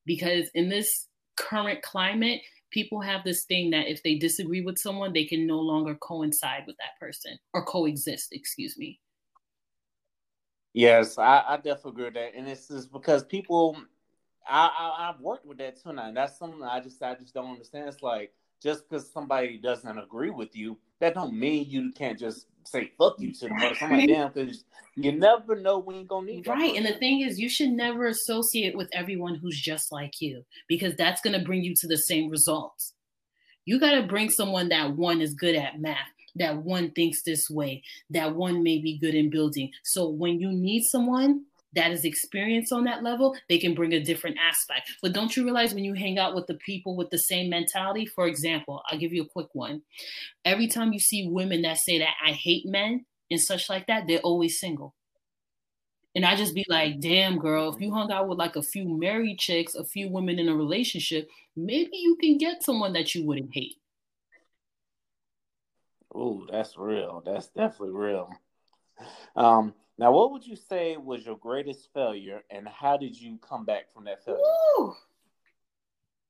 [0.07, 5.13] because in this current climate, people have this thing that if they disagree with someone,
[5.13, 8.99] they can no longer coincide with that person or coexist, excuse me.
[10.73, 12.35] Yes, I, I definitely agree with that.
[12.35, 13.77] And it's just because people
[14.47, 16.09] I, I have worked with that too now.
[16.09, 17.89] And that's something I just I just don't understand.
[17.89, 22.47] It's like just because somebody doesn't agree with you, that don't mean you can't just
[22.65, 24.35] say fuck you to them or something like that.
[24.35, 24.65] Because
[24.97, 26.75] you never know when you're gonna need right.
[26.77, 30.95] And the thing is, you should never associate with everyone who's just like you because
[30.97, 32.95] that's gonna bring you to the same results.
[33.65, 35.99] You gotta bring someone that one is good at math,
[36.37, 39.71] that one thinks this way, that one may be good in building.
[39.85, 44.03] So when you need someone that is experienced on that level, they can bring a
[44.03, 44.91] different aspect.
[45.03, 48.07] But don't you realize when you hang out with the people with the same mentality?
[48.07, 49.83] For example, I'll give you a quick one.
[50.45, 54.07] Every time you see women that say that I hate men and such like that,
[54.07, 54.95] they're always single.
[56.15, 58.87] And I just be like, damn, girl, if you hung out with like a few
[58.87, 63.27] married chicks, a few women in a relationship, maybe you can get someone that you
[63.27, 63.77] wouldn't hate.
[66.15, 67.21] Oh, that's real.
[67.27, 68.31] That's definitely real.
[69.35, 73.65] Um, now, what would you say was your greatest failure, and how did you come
[73.65, 74.41] back from that failure?
[74.79, 74.95] Ooh.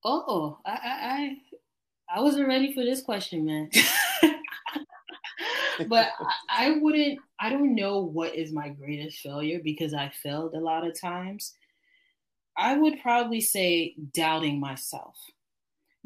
[0.05, 1.37] Oh, I, I,
[2.17, 3.71] I, wasn't ready for this question, man.
[5.89, 6.11] but
[6.51, 7.19] I, I wouldn't.
[7.41, 11.55] I don't know what is my greatest failure because I failed a lot of times.
[12.59, 15.17] I would probably say doubting myself,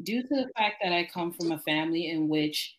[0.01, 2.77] due to the fact that I come from a family in which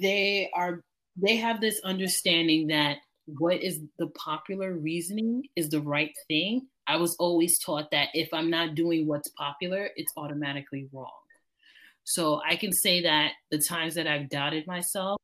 [0.00, 0.84] they are
[1.16, 2.98] they have this understanding that
[3.38, 8.28] what is the popular reasoning is the right thing, I was always taught that if
[8.32, 11.10] I'm not doing what's popular, it's automatically wrong.
[12.04, 15.20] So I can say that the times that I've doubted myself,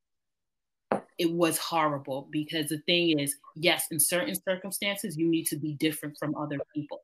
[1.19, 5.75] it was horrible because the thing is, yes, in certain circumstances, you need to be
[5.75, 7.03] different from other people.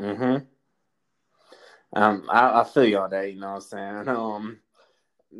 [0.00, 0.44] Mm-hmm.
[1.96, 3.32] Um, I, I feel you on that.
[3.32, 4.08] You know what I'm saying?
[4.16, 4.58] Um,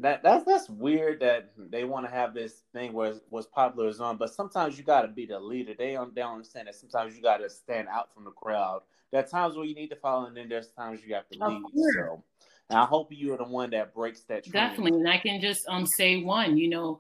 [0.01, 4.01] that that's that's weird that they want to have this thing where what's popular is
[4.01, 5.75] on, but sometimes you got to be the leader.
[5.77, 8.83] They don't they don't understand that sometimes you got to stand out from the crowd.
[9.11, 11.39] There are times where you need to follow, and then there's times you have to
[11.39, 11.63] lead.
[11.95, 12.23] So,
[12.71, 14.45] and I hope you are the one that breaks that.
[14.45, 14.53] Trend.
[14.53, 16.57] Definitely, and I can just um say one.
[16.57, 16.99] You know,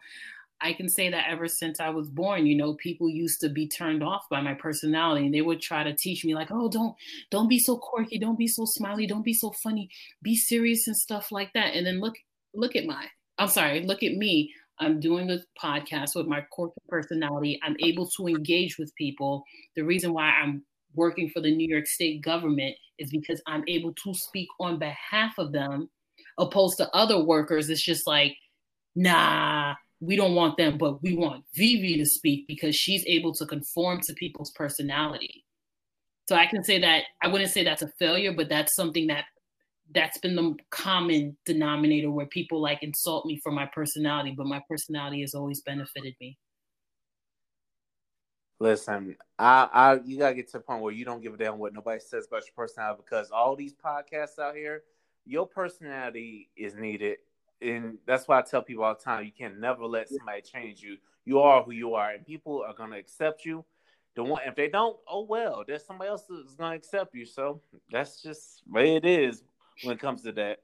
[0.61, 3.69] I can say that ever since I was born, you know, people used to be
[3.69, 6.95] turned off by my personality and they would try to teach me like, "Oh, don't
[7.31, 9.91] don't be so quirky, don't be so smiley, don't be so funny,
[10.23, 12.15] be serious and stuff like that." And then look
[12.55, 13.07] look at my,
[13.39, 14.53] I'm sorry, look at me.
[14.81, 17.61] I'm doing a podcast with my corporate personality.
[17.63, 19.45] I'm able to engage with people.
[19.77, 20.65] The reason why I'm
[20.95, 25.35] working for the New York State government is because I'm able to speak on behalf
[25.39, 25.89] of them,
[26.39, 27.71] opposed to other workers.
[27.71, 28.37] It's just like,
[28.97, 33.47] nah, we don't want them, but we want Vivi to speak because she's able to
[33.47, 35.45] conform to people's personality.
[36.29, 39.25] So I can say that I wouldn't say that's a failure, but that's something that
[39.93, 44.63] that's been the common denominator where people like insult me for my personality, but my
[44.69, 46.39] personality has always benefited me.
[48.61, 51.59] Listen, I, I, you gotta get to the point where you don't give a damn
[51.59, 54.85] what nobody says about your personality because all these podcasts out here,
[55.27, 57.19] your personality is needed,
[57.61, 60.81] and that's why I tell people all the time: you can never let somebody change
[60.83, 60.97] you.
[61.25, 63.65] You are who you are, and people are gonna accept you.
[64.15, 67.27] The one, if they don't, oh well, there's somebody else that's gonna accept you.
[67.27, 69.43] So that's just the way it is
[69.83, 70.61] when it comes to that.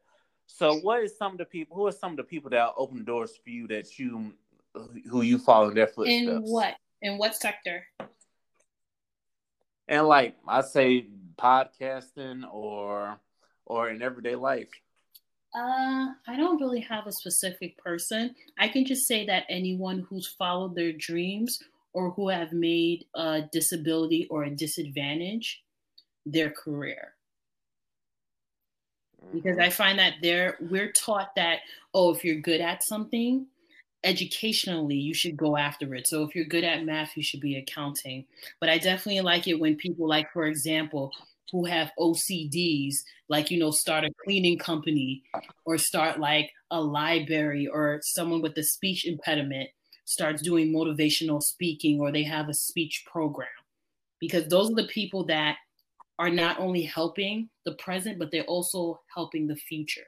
[0.46, 1.76] So, what is some of the people?
[1.76, 4.32] Who are some of the people that open doors for you that you,
[5.08, 6.26] who you follow in their footsteps?
[6.26, 6.74] In what?
[7.02, 7.84] In what sector?
[9.88, 11.06] And like I say,
[11.38, 13.18] podcasting or
[13.64, 14.68] or in everyday life.
[15.54, 18.34] Uh, I don't really have a specific person.
[18.58, 21.58] I can just say that anyone who's followed their dreams
[21.92, 25.62] or who have made a disability or a disadvantage
[26.24, 27.14] their career
[29.32, 29.62] because mm-hmm.
[29.62, 31.58] I find that there we're taught that
[31.94, 33.46] oh if you're good at something
[34.02, 36.06] educationally you should go after it.
[36.06, 38.24] So if you're good at math you should be accounting.
[38.58, 41.12] But I definitely like it when people like for example
[41.52, 45.22] who have OCDs like you know start a cleaning company
[45.64, 49.68] or start like a library or someone with a speech impediment
[50.04, 53.48] starts doing motivational speaking or they have a speech program.
[54.18, 55.56] Because those are the people that
[56.20, 60.04] are not only helping the present, but they're also helping the future.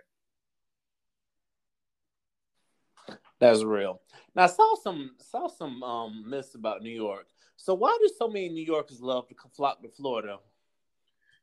[3.40, 4.02] That's real.
[4.36, 7.28] Now I saw some saw some um myths about New York.
[7.56, 10.38] So why do so many New Yorkers love to flock to Florida?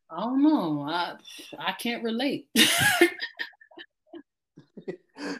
[0.07, 0.85] I don't know.
[0.87, 1.15] I
[1.57, 2.47] I can't relate.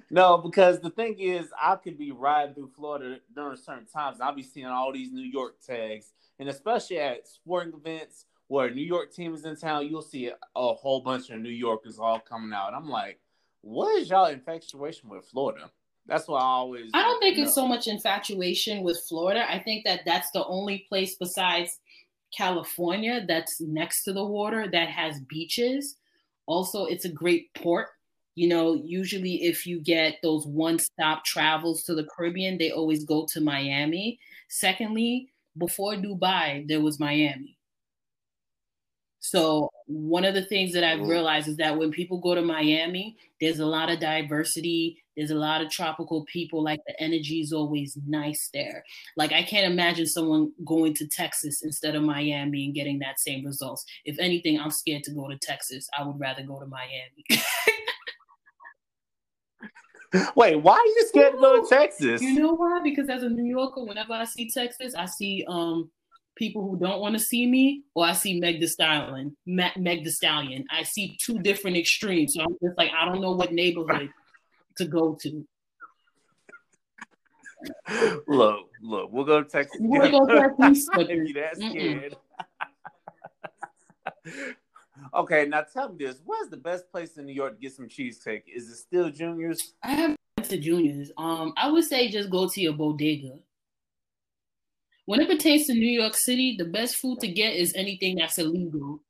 [0.09, 4.23] no, because the thing is, I could be riding through Florida during certain times, and
[4.23, 8.73] I'll be seeing all these New York tags, and especially at sporting events where a
[8.73, 12.19] New York team is in town, you'll see a, whole bunch of New Yorkers all
[12.19, 12.73] coming out.
[12.73, 13.19] I'm like,
[13.62, 15.69] what is y'all infatuation with Florida?
[16.07, 16.89] That's what I always.
[16.95, 17.43] I don't think know.
[17.43, 19.45] it's so much infatuation with Florida.
[19.47, 21.79] I think that that's the only place besides
[22.35, 25.95] California that's next to the water that has beaches.
[26.47, 27.89] Also, it's a great port.
[28.33, 33.03] You know, usually if you get those one stop travels to the Caribbean, they always
[33.03, 34.19] go to Miami.
[34.47, 37.59] Secondly, before Dubai, there was Miami.
[39.19, 43.17] So one of the things that I've realized is that when people go to Miami,
[43.41, 45.03] there's a lot of diversity.
[45.17, 46.63] There's a lot of tropical people.
[46.63, 48.84] Like the energy is always nice there.
[49.17, 53.45] Like I can't imagine someone going to Texas instead of Miami and getting that same
[53.45, 53.84] results.
[54.05, 55.89] If anything, I'm scared to go to Texas.
[55.97, 57.25] I would rather go to Miami.
[60.36, 62.21] Wait, why are you scared to go to Texas?
[62.29, 62.79] You know why?
[62.84, 65.91] Because as a New Yorker, whenever I see Texas, I see um
[66.39, 69.36] people who don't want to see me, or I see Meg the Stallion.
[69.45, 70.65] Meg the Stallion.
[70.71, 72.34] I see two different extremes.
[72.34, 74.10] So I'm just like, I don't know what neighborhood
[74.78, 75.45] to go to.
[78.28, 79.78] Look, look, we'll go to Texas.
[79.82, 80.88] We'll go to Texas.
[80.95, 82.15] if you that scared.
[85.13, 87.89] okay, now tell me this: What's the best place in New York to get some
[87.89, 88.45] cheesecake?
[88.47, 89.73] Is it still Junior's?
[89.84, 90.15] I have
[90.47, 91.12] to Junior's.
[91.17, 93.39] Um, I would say just go to your bodega.
[95.10, 98.38] When it pertains to New York City, the best food to get is anything that's
[98.38, 99.02] illegal.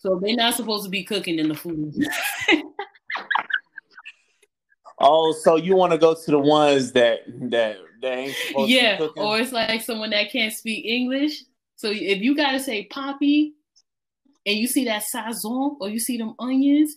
[0.00, 1.94] So they're not supposed to be cooking in the food.
[4.98, 7.20] oh, so you want to go to the ones that
[7.52, 10.84] that that ain't supposed yeah, to be Yeah, or it's like someone that can't speak
[10.84, 11.44] English.
[11.76, 13.54] So if you gotta say poppy,
[14.44, 16.96] and you see that sazon or you see them onions,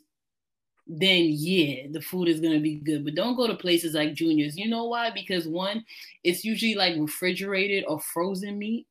[0.88, 3.04] then yeah, the food is gonna be good.
[3.04, 4.58] But don't go to places like Junior's.
[4.58, 5.12] You know why?
[5.12, 5.84] Because one,
[6.24, 8.88] it's usually like refrigerated or frozen meat.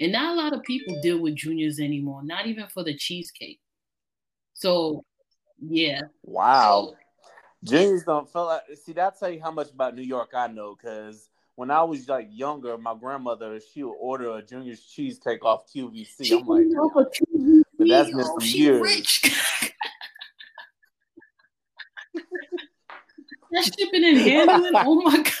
[0.00, 3.60] And not a lot of people deal with Junior's anymore, not even for the cheesecake.
[4.54, 5.04] So
[5.60, 6.00] yeah.
[6.22, 6.94] Wow.
[7.62, 10.74] Junior's don't feel like see that tell you how much about New York I know,
[10.74, 15.70] because when I was like younger, my grandmother she would order a Junior's cheesecake off
[15.70, 16.40] QVC.
[16.40, 16.64] I'm like,
[17.78, 19.20] but that's been oh, some years.
[23.52, 24.72] That shipping and handling.
[24.76, 25.34] oh my god.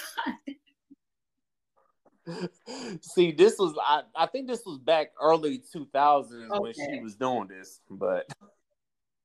[3.02, 6.58] See, this was I, I think this was back early 2000s okay.
[6.58, 8.28] when she was doing this, but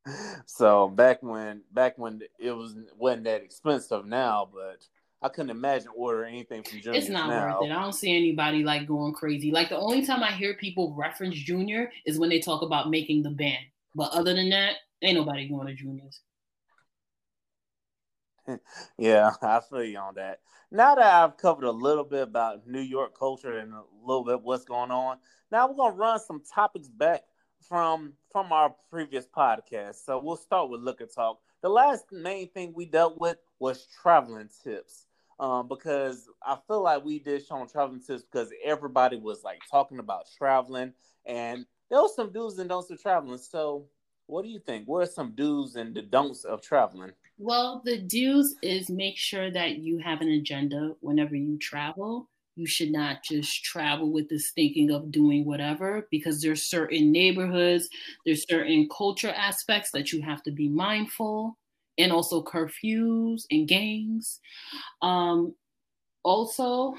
[0.45, 4.85] so back when back when it was wasn't that expensive now, but
[5.21, 6.99] I couldn't imagine ordering anything from Junior.
[6.99, 7.59] It's not now.
[7.59, 7.73] worth it.
[7.73, 9.51] I don't see anybody like going crazy.
[9.51, 13.23] Like the only time I hear people reference Junior is when they talk about making
[13.23, 13.65] the band.
[13.95, 16.21] But other than that, ain't nobody going to Junior's.
[18.97, 20.39] yeah, I feel you on that.
[20.71, 24.41] Now that I've covered a little bit about New York culture and a little bit
[24.41, 25.17] what's going on,
[25.51, 27.23] now we're gonna run some topics back
[27.61, 30.05] from from our previous podcast.
[30.05, 31.39] So we'll start with Liquor Talk.
[31.61, 35.07] The last main thing we dealt with was traveling tips.
[35.37, 39.59] Um, because I feel like we did show on traveling tips because everybody was like
[39.69, 40.93] talking about traveling
[41.25, 43.37] and there was some do's and don'ts of traveling.
[43.37, 43.87] So
[44.27, 44.87] what do you think?
[44.87, 47.11] What are some do's and the don'ts of traveling?
[47.37, 52.29] Well, the do's is make sure that you have an agenda whenever you travel.
[52.55, 57.89] You should not just travel with this thinking of doing whatever because there's certain neighborhoods,
[58.25, 61.57] there's certain culture aspects that you have to be mindful,
[61.97, 64.39] and also curfews and gangs.
[65.01, 65.55] Um,
[66.23, 66.95] also,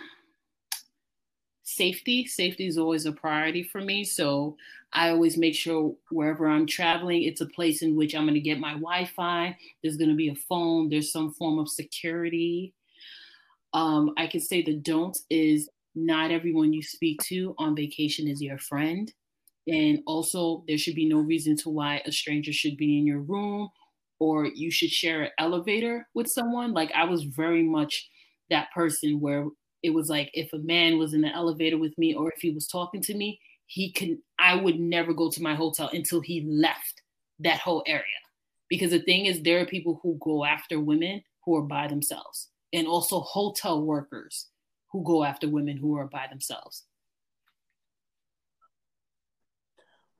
[1.66, 2.24] safety.
[2.26, 4.04] Safety is always a priority for me.
[4.04, 4.56] So
[4.92, 8.40] I always make sure wherever I'm traveling, it's a place in which I'm going to
[8.40, 9.58] get my Wi Fi.
[9.82, 12.72] There's going to be a phone, there's some form of security.
[13.74, 18.40] Um, I can say the don't is not everyone you speak to on vacation is
[18.40, 19.12] your friend.
[19.66, 23.20] And also, there should be no reason to why a stranger should be in your
[23.20, 23.68] room
[24.20, 26.72] or you should share an elevator with someone.
[26.72, 28.08] Like, I was very much
[28.50, 29.46] that person where
[29.86, 32.50] it was like if a man was in the elevator with me or if he
[32.50, 36.44] was talking to me, he can I would never go to my hotel until he
[36.44, 37.02] left
[37.38, 38.02] that whole area.
[38.68, 42.48] Because the thing is there are people who go after women who are by themselves
[42.72, 44.48] and also hotel workers
[44.90, 46.82] who go after women who are by themselves.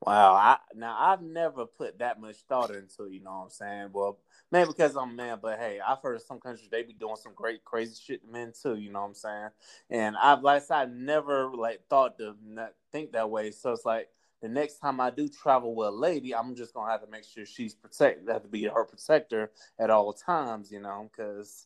[0.05, 3.89] Wow, I now I've never put that much thought into, you know what I'm saying?
[3.93, 4.19] Well,
[4.51, 7.33] maybe because I'm a man, but hey, I've heard some countries they be doing some
[7.35, 9.49] great crazy shit to men too, you know what I'm saying?
[9.89, 13.49] And I've like I said, I never like thought to not think that way.
[13.51, 14.09] So it's like
[14.41, 17.23] the next time I do travel with a lady, I'm just gonna have to make
[17.23, 18.29] sure she's protected.
[18.29, 21.65] Have to be her protector at all times, you know, because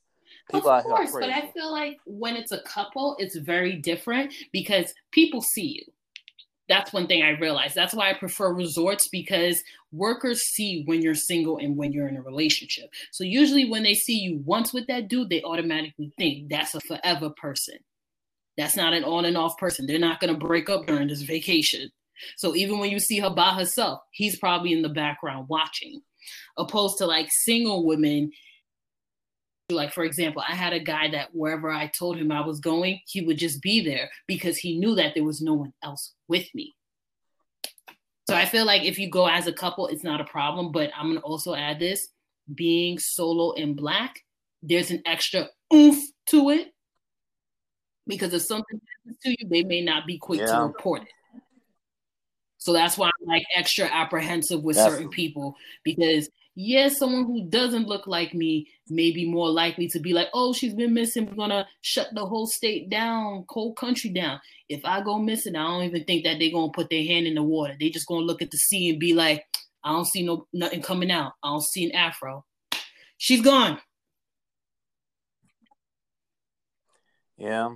[0.50, 4.94] people of course, but I feel like when it's a couple, it's very different because
[5.12, 5.94] people see you
[6.72, 7.76] that's one thing I realized.
[7.76, 9.62] That's why I prefer resorts because
[9.92, 12.90] workers see when you're single and when you're in a relationship.
[13.12, 16.80] So usually when they see you once with that dude, they automatically think that's a
[16.80, 17.76] forever person.
[18.58, 19.86] That's not an on and off person.
[19.86, 21.92] They're not going to break up during this vacation.
[22.38, 26.02] So even when you see her by herself, he's probably in the background watching.
[26.58, 28.32] Opposed to like single women,
[29.76, 33.00] like for example i had a guy that wherever i told him i was going
[33.06, 36.48] he would just be there because he knew that there was no one else with
[36.54, 36.74] me.
[38.28, 40.92] So i feel like if you go as a couple it's not a problem but
[40.98, 42.10] i'm going to also add this.
[42.54, 44.20] Being solo and black
[44.62, 46.74] there's an extra oomph to it
[48.08, 50.48] because if something happens to you they may not be quick yeah.
[50.48, 51.42] to report it.
[52.58, 57.48] So that's why i'm like extra apprehensive with that's certain people because yes, someone who
[57.50, 61.26] doesn't look like me may be more likely to be like, oh, she's been missing.
[61.26, 64.40] We're gonna shut the whole state down, whole country down.
[64.70, 67.36] If I go missing, I don't even think that they're gonna put their hand in
[67.36, 67.76] the water.
[67.80, 69.46] They just gonna look at the sea and be like,
[69.84, 71.34] I don't see no nothing coming out.
[71.44, 72.46] I don't see an afro.
[73.18, 73.80] She's gone.
[77.38, 77.76] Yeah.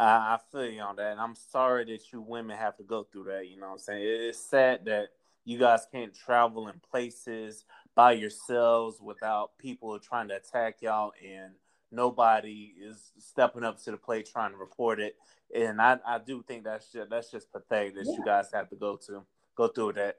[0.00, 1.12] I feel you on that.
[1.12, 3.48] And I'm sorry that you women have to go through that.
[3.48, 4.02] You know what I'm saying?
[4.04, 5.08] It's sad that
[5.44, 7.64] you guys can't travel in places
[7.98, 11.52] by yourselves without people trying to attack y'all and
[11.90, 15.16] nobody is stepping up to the plate trying to report it.
[15.52, 18.12] And I, I do think that's just, that's just pathetic that yeah.
[18.12, 19.24] you guys have to go to
[19.56, 20.18] go through that.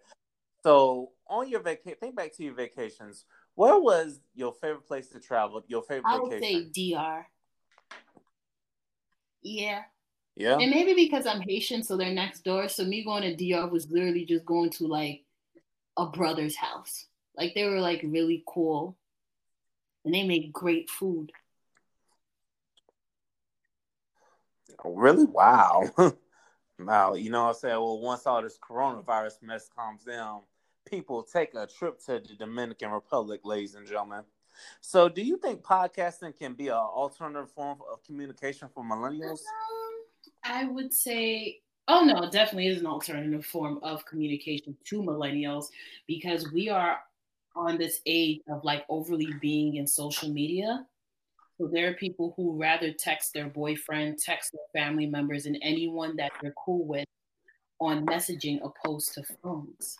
[0.61, 3.23] So on your vacation, think back to your vacations.
[3.55, 5.63] Where was your favorite place to travel?
[5.69, 6.73] Your favorite I would vacation?
[6.73, 7.25] say DR.
[9.41, 9.83] Yeah.
[10.35, 10.57] Yeah.
[10.57, 12.67] And maybe because I'm Haitian, so they're next door.
[12.67, 15.23] So me going to DR was literally just going to like
[15.95, 17.05] a brother's house.
[17.39, 18.97] Like they were like really cool.
[20.03, 21.31] And they made great food.
[24.83, 25.25] Really?
[25.25, 25.89] Wow.
[26.79, 27.13] wow.
[27.13, 27.75] You know what I'm saying?
[27.75, 30.41] Well, once all this coronavirus mess calms down,
[30.85, 34.23] people take a trip to the Dominican Republic, ladies and gentlemen.
[34.81, 39.39] So, do you think podcasting can be an alternative form of communication for millennials?
[39.39, 40.03] Um,
[40.43, 41.61] I would say
[41.91, 45.69] Oh no, definitely is an alternative form of communication to millennials
[46.05, 46.99] because we are
[47.55, 50.85] on this age of like overly being in social media.
[51.57, 56.15] So there are people who rather text their boyfriend, text their family members, and anyone
[56.15, 57.05] that they're cool with
[57.79, 59.97] on messaging opposed to phones.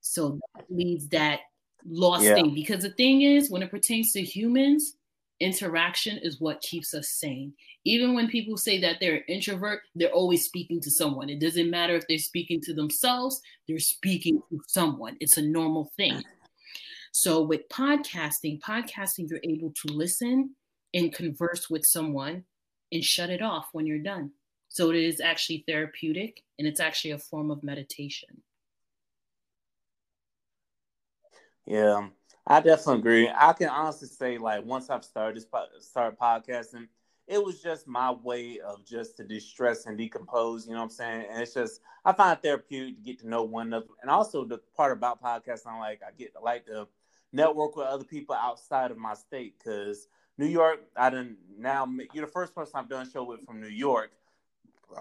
[0.00, 1.40] So that leads that
[1.86, 2.34] lost yeah.
[2.34, 2.54] thing.
[2.54, 4.94] Because the thing is, when it pertains to humans,
[5.40, 7.52] interaction is what keeps us sane.
[7.84, 11.28] Even when people say that they're an introvert, they're always speaking to someone.
[11.28, 15.16] It doesn't matter if they're speaking to themselves, they're speaking to someone.
[15.20, 16.22] It's a normal thing.
[17.20, 20.54] So with podcasting, podcasting, you're able to listen
[20.94, 22.44] and converse with someone
[22.92, 24.30] and shut it off when you're done.
[24.68, 28.28] So it is actually therapeutic and it's actually a form of meditation.
[31.66, 32.06] Yeah.
[32.46, 33.32] I definitely agree.
[33.36, 35.44] I can honestly say, like, once I've started
[35.80, 36.86] started podcasting,
[37.26, 40.68] it was just my way of just to distress and decompose.
[40.68, 41.26] You know what I'm saying?
[41.32, 44.60] And it's just I find therapeutic to get to know one another, and also the
[44.76, 46.86] part about podcasting, like I get like to
[47.32, 50.08] network with other people outside of my state because
[50.38, 53.60] New York, I didn't now you're the first person I've done a show with from
[53.60, 54.10] New York.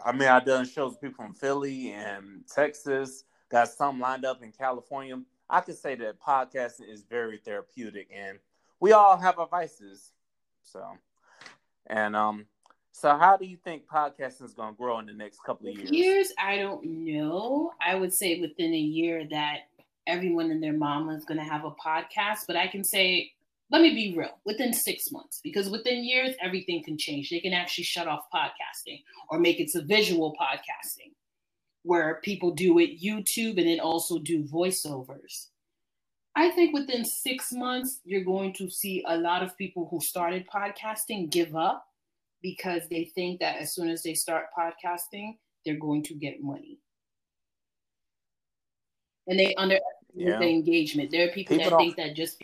[0.03, 3.23] I mean, I've done shows with people from Philly and Texas.
[3.49, 5.17] Got some lined up in California
[5.49, 8.39] I could say that podcasting is very therapeutic, and
[8.79, 10.11] we all have our vices.
[10.63, 10.83] So,
[11.87, 12.45] and um,
[12.91, 15.75] so how do you think podcasting is going to grow in the next couple of
[15.75, 15.89] years?
[15.89, 17.71] Years, I don't know.
[17.85, 19.69] I would say within a year that
[20.07, 23.31] everyone and their mama is going to have a podcast, but I can say.
[23.69, 24.39] Let me be real.
[24.45, 27.29] Within six months, because within years everything can change.
[27.29, 31.11] They can actually shut off podcasting or make it to visual podcasting
[31.87, 35.47] where people do it YouTube and then also do voiceovers.
[36.35, 40.45] I think within six months, you're going to see a lot of people who started
[40.47, 41.85] podcasting give up
[42.41, 46.77] because they think that as soon as they start podcasting, they're going to get money.
[49.25, 49.81] And they underestimate
[50.17, 50.39] yeah.
[50.39, 51.11] the engagement.
[51.11, 52.41] There are people, people that think that just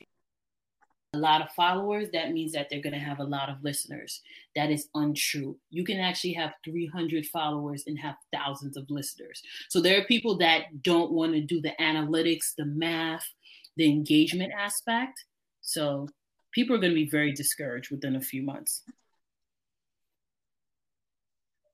[1.14, 4.22] a lot of followers, that means that they're going to have a lot of listeners.
[4.56, 5.58] That is untrue.
[5.70, 9.42] You can actually have 300 followers and have thousands of listeners.
[9.70, 13.28] So there are people that don't want to do the analytics, the math,
[13.78, 15.26] the engagement aspect.
[15.62, 16.08] So
[16.52, 18.84] people are going to be very discouraged within a few months.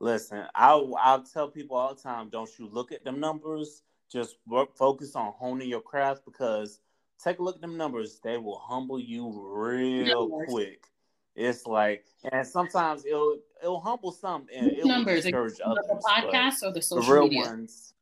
[0.02, 3.82] Listen, I'll I'll tell people all the time, don't you look at them numbers.
[4.12, 6.80] Just work, focus on honing your craft because
[7.24, 8.20] take a look at them numbers.
[8.24, 10.48] They will humble you real numbers.
[10.50, 10.84] quick.
[11.36, 15.86] It's like, and sometimes it'll it'll humble some and it'll numbers discourage others.
[15.88, 17.40] The podcast or the social the real media?
[17.42, 17.94] ones,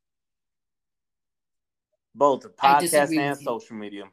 [2.16, 4.06] both the podcast and social media.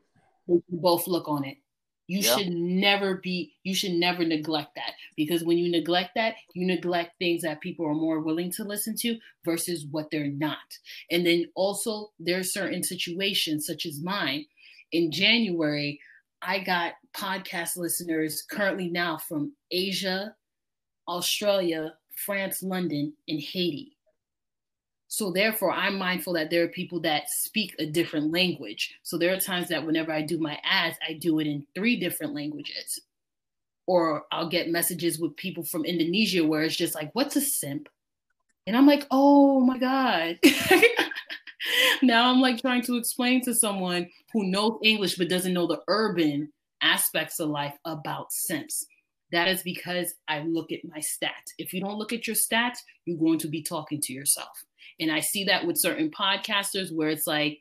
[0.68, 1.58] both look on it.
[2.06, 2.36] You yeah.
[2.36, 7.18] should never be, you should never neglect that because when you neglect that, you neglect
[7.18, 10.78] things that people are more willing to listen to versus what they're not.
[11.10, 14.46] And then also, there are certain situations, such as mine.
[14.92, 16.00] In January,
[16.42, 20.36] I got podcast listeners currently now from Asia,
[21.08, 23.93] Australia, France, London, and Haiti.
[25.08, 28.94] So therefore, I'm mindful that there are people that speak a different language.
[29.02, 31.98] So there are times that whenever I do my ads, I do it in three
[31.98, 33.00] different languages.
[33.86, 37.88] Or I'll get messages with people from Indonesia where it's just like, what's a simp?
[38.66, 40.38] And I'm like, oh my God.
[42.02, 45.82] now I'm like trying to explain to someone who knows English but doesn't know the
[45.86, 46.50] urban
[46.80, 48.86] aspects of life about simps.
[49.32, 51.52] That is because I look at my stats.
[51.58, 54.64] If you don't look at your stats, you're going to be talking to yourself.
[55.00, 57.60] And I see that with certain podcasters where it's like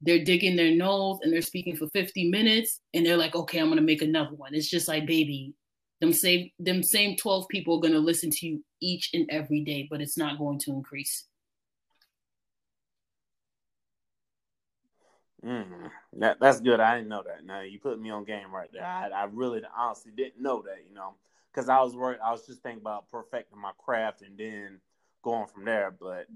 [0.00, 3.68] they're digging their nose and they're speaking for 50 minutes and they're like, okay, I'm
[3.68, 4.54] gonna make another one.
[4.54, 5.54] It's just like, baby,
[6.00, 9.86] them same them same 12 people are gonna listen to you each and every day,
[9.88, 11.24] but it's not going to increase.
[15.44, 16.78] Mm, that that's good.
[16.78, 17.44] I didn't know that.
[17.44, 18.84] Now you put me on game right there.
[18.84, 20.84] I, I really honestly didn't know that.
[20.88, 21.14] You know,
[21.52, 22.20] because I was worried.
[22.24, 24.80] I was just thinking about perfecting my craft and then
[25.22, 25.90] going from there.
[25.90, 26.26] But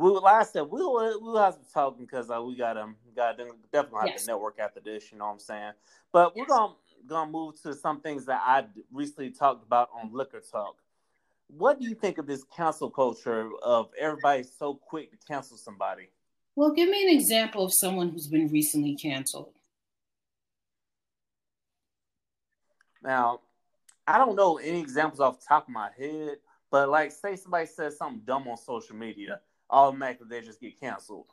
[0.00, 3.36] we like I said, we'll we'll have to talking because uh, we got um got
[3.72, 4.24] definitely have yes.
[4.24, 5.12] to network after this.
[5.12, 5.72] You know what I'm saying?
[6.12, 6.74] But we're gonna
[7.06, 10.76] gonna move to some things that I recently talked about on Liquor Talk.
[11.48, 16.08] What do you think of this cancel culture of everybody so quick to cancel somebody?
[16.56, 19.52] Well, give me an example of someone who's been recently canceled.
[23.02, 23.40] Now,
[24.06, 26.36] I don't know any examples off the top of my head,
[26.70, 29.40] but like, say somebody says something dumb on social media,
[29.70, 31.26] automatically they just get canceled?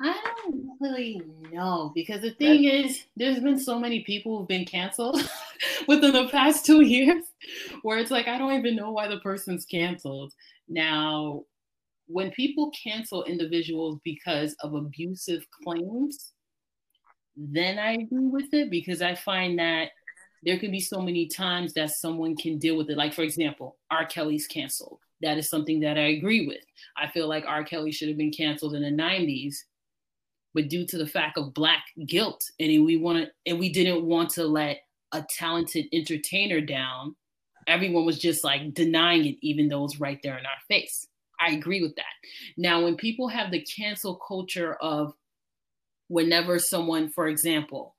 [0.00, 1.22] I don't really
[1.52, 5.20] know because the thing that, is, there's been so many people who've been canceled
[5.88, 7.24] within the past two years
[7.82, 10.32] where it's like, I don't even know why the person's canceled.
[10.68, 11.44] Now,
[12.06, 16.32] when people cancel individuals because of abusive claims,
[17.36, 19.90] then I agree with it because I find that
[20.42, 22.98] there can be so many times that someone can deal with it.
[22.98, 24.04] Like, for example, R.
[24.06, 26.62] Kelly's canceled that is something that I agree with.
[26.96, 27.64] I feel like R.
[27.64, 29.56] Kelly should have been canceled in the 90s,
[30.52, 34.30] but due to the fact of black guilt, and we want and we didn't want
[34.30, 37.14] to let a talented entertainer down,
[37.66, 41.06] everyone was just like denying it, even though it's right there in our face.
[41.40, 42.04] I agree with that.
[42.56, 45.14] Now, when people have the cancel culture of
[46.08, 47.94] whenever someone, for example,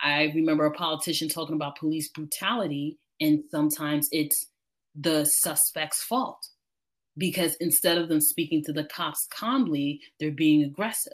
[0.00, 4.46] I remember a politician talking about police brutality, and sometimes it's
[4.94, 6.48] the suspect's fault
[7.16, 11.12] because instead of them speaking to the cops calmly, they're being aggressive.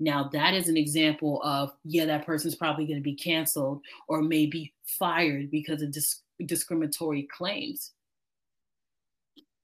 [0.00, 4.22] Now, that is an example of, yeah, that person's probably going to be canceled or
[4.22, 7.92] maybe fired because of disc- discriminatory claims.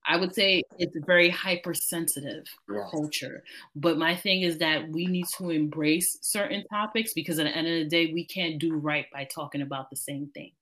[0.07, 2.91] I would say it's a very hypersensitive yes.
[2.91, 3.45] culture.
[3.77, 7.67] But my thing is that we need to embrace certain topics because at the end
[7.67, 10.53] of the day, we can't do right by talking about the same thing.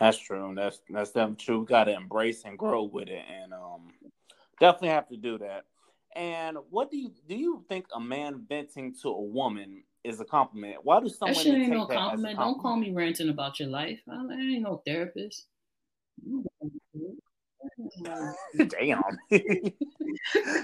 [0.00, 0.48] That's true.
[0.48, 1.60] And That's that's definitely true.
[1.60, 3.90] We got to embrace and grow with it, and um,
[4.58, 5.66] definitely have to do that.
[6.16, 7.36] And what do you do?
[7.36, 10.78] You think a man venting to a woman is a compliment?
[10.82, 11.98] Why do some that shit ain't no compliment.
[11.98, 12.38] compliment?
[12.38, 14.00] Don't call me ranting about your life.
[14.10, 15.46] I ain't no therapist.
[18.68, 19.02] Damn.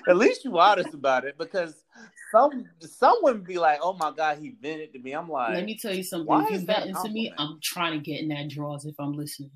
[0.08, 1.84] At least you honest about it because
[2.30, 5.76] some someone be like, "Oh my god, he vented to me." I'm like, let me
[5.76, 6.40] tell you something.
[6.42, 9.50] If you vent to me, I'm trying to get in that drawers if I'm listening,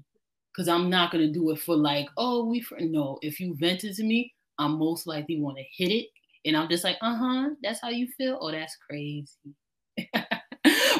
[0.52, 3.18] because I'm not gonna do it for like, oh, we for no.
[3.22, 6.08] If you vented to me, I'm most likely want to hit it,
[6.44, 8.38] and I'm just like, uh huh, that's how you feel.
[8.40, 9.54] Oh, that's crazy.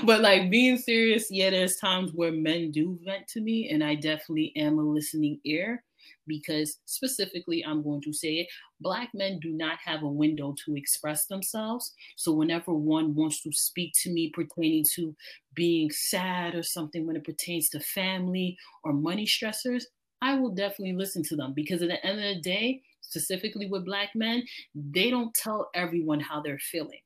[0.05, 3.95] but like being serious, yeah, there's times where men do vent to me, and I
[3.95, 5.85] definitely am a listening ear.
[6.27, 8.49] Because specifically, I'm going to say it
[8.81, 11.93] Black men do not have a window to express themselves.
[12.17, 15.15] So, whenever one wants to speak to me pertaining to
[15.55, 19.85] being sad or something when it pertains to family or money stressors,
[20.23, 23.85] I will definitely listen to them because at the end of the day, specifically with
[23.85, 24.45] Black men,
[24.75, 27.01] they don't tell everyone how they're feeling.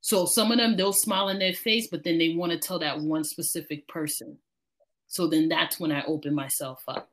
[0.00, 2.78] So some of them they'll smile in their face, but then they want to tell
[2.80, 4.38] that one specific person.
[5.06, 7.10] So then that's when I open myself up.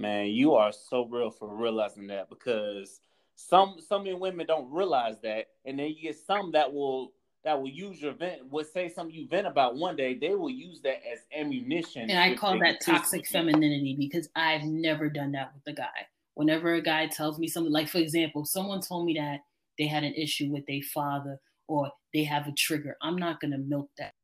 [0.00, 3.00] Man, you are so real for realizing that because
[3.34, 7.12] some some women don't realize that, and then you get some that will
[7.44, 10.50] that will use your vent would say something you vent about one day, they will
[10.50, 12.10] use that as ammunition.
[12.10, 16.06] And I call that toxic femininity because I've never done that with a guy
[16.40, 19.40] whenever a guy tells me something, like for example, someone told me that
[19.78, 21.38] they had an issue with their father
[21.68, 24.14] or they have a trigger, I'm not gonna milk that.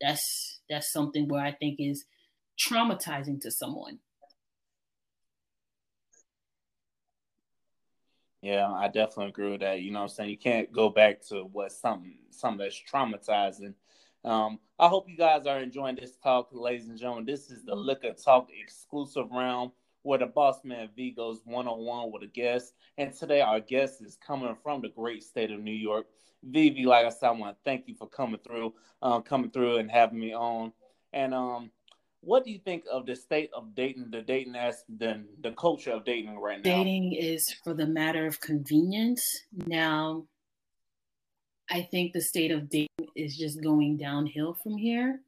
[0.00, 2.04] That's that's something where I think is
[2.64, 3.98] traumatizing to someone.
[8.42, 9.82] Yeah, I definitely agree with that.
[9.82, 10.30] You know what I'm saying?
[10.30, 13.74] You can't go back to what something something that's traumatizing.
[14.24, 17.26] Um, I hope you guys are enjoying this talk, ladies and gentlemen.
[17.26, 19.72] This is the Liquor Talk exclusive round
[20.02, 22.74] where the boss man V goes one on one with a guest.
[22.96, 26.06] And today our guest is coming from the great state of New York.
[26.42, 28.72] Vivi, like I said, I want to thank you for coming through,
[29.02, 30.72] um, coming through and having me on.
[31.12, 31.70] And um,
[32.22, 35.92] what do you think of the state of dating, the dating as the the culture
[35.92, 36.76] of dating right now?
[36.76, 39.44] Dating is for the matter of convenience.
[39.66, 40.26] Now,
[41.70, 45.20] I think the state of dating is just going downhill from here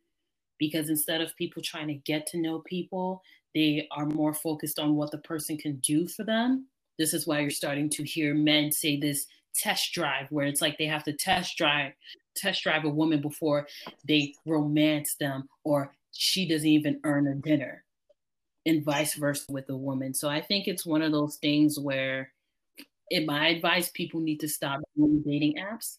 [0.59, 3.23] because instead of people trying to get to know people,
[3.55, 6.67] they are more focused on what the person can do for them.
[6.99, 10.79] This is why you're starting to hear men say this test drive, where it's like
[10.79, 11.93] they have to test drive
[12.35, 13.67] test drive a woman before
[14.07, 17.85] they romance them, or she doesn't even earn a dinner,
[18.67, 20.15] and vice versa with a woman.
[20.15, 22.33] So I think it's one of those things where,
[23.11, 24.81] in my advice, people need to stop
[25.25, 25.99] dating apps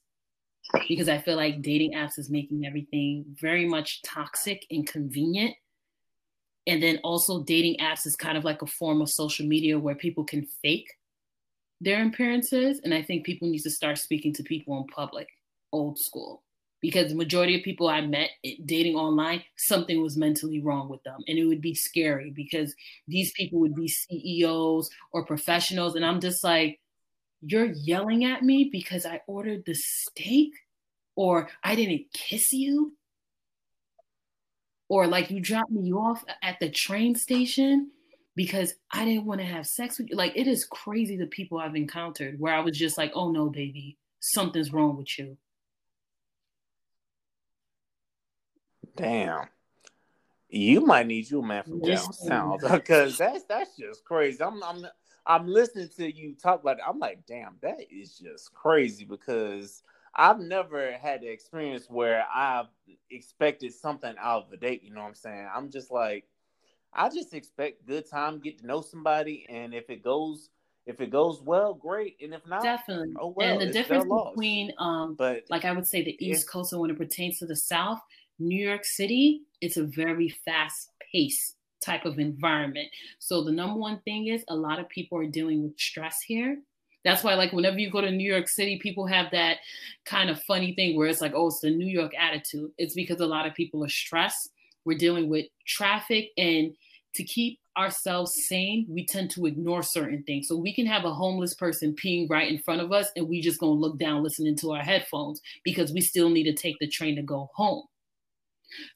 [0.88, 5.55] because I feel like dating apps is making everything very much toxic and convenient.
[6.66, 9.95] And then also dating apps is kind of like a form of social media where
[9.95, 10.89] people can fake
[11.82, 12.80] their appearances.
[12.84, 15.28] And i think people need to start speaking to people in public
[15.74, 16.42] old school
[16.84, 21.01] because the majority of people i met eh, dating online something was mentally wrong with
[21.03, 22.75] them and it would be scary because
[23.07, 26.79] these people would be ceos or professionals and i'm just like
[27.41, 30.51] you're yelling at me because i ordered the steak
[31.15, 32.93] or i didn't kiss you
[34.89, 37.89] or like you dropped me off at the train station
[38.36, 40.15] because I didn't want to have sex with you.
[40.15, 43.49] Like it is crazy the people I've encountered where I was just like, oh no,
[43.49, 45.38] baby, something's wrong with you.
[48.95, 49.47] Damn.
[50.49, 54.41] You might need you a man from down south because that's that's just crazy.
[54.43, 54.85] I'm I'm
[55.25, 56.83] I'm listening to you talk about it.
[56.87, 59.81] I'm like, damn, that is just crazy because
[60.15, 62.67] I've never had the experience where I've
[63.09, 64.83] expected something out of a date.
[64.83, 65.47] You know what I'm saying?
[65.53, 66.25] I'm just like,
[66.93, 70.49] I just expect good time, get to know somebody, and if it goes,
[70.85, 73.15] if it goes well, great, and if not, definitely.
[73.19, 73.59] Oh well.
[73.59, 76.91] And the difference between, um, but like I would say, the East Coast and when
[76.91, 77.99] it pertains to the South,
[78.39, 82.88] New York City, it's a very fast pace type of environment.
[83.19, 86.57] So the number one thing is a lot of people are dealing with stress here
[87.03, 89.57] that's why, like, whenever you go to New York City, people have that
[90.05, 92.71] kind of funny thing where it's like, oh, it's the New York attitude.
[92.77, 94.51] It's because a lot of people are stressed.
[94.86, 96.73] We're dealing with traffic, and
[97.15, 100.47] to keep ourselves sane, we tend to ignore certain things.
[100.47, 103.41] So we can have a homeless person peeing right in front of us, and we
[103.41, 106.88] just gonna look down listening to our headphones because we still need to take the
[106.88, 107.84] train to go home.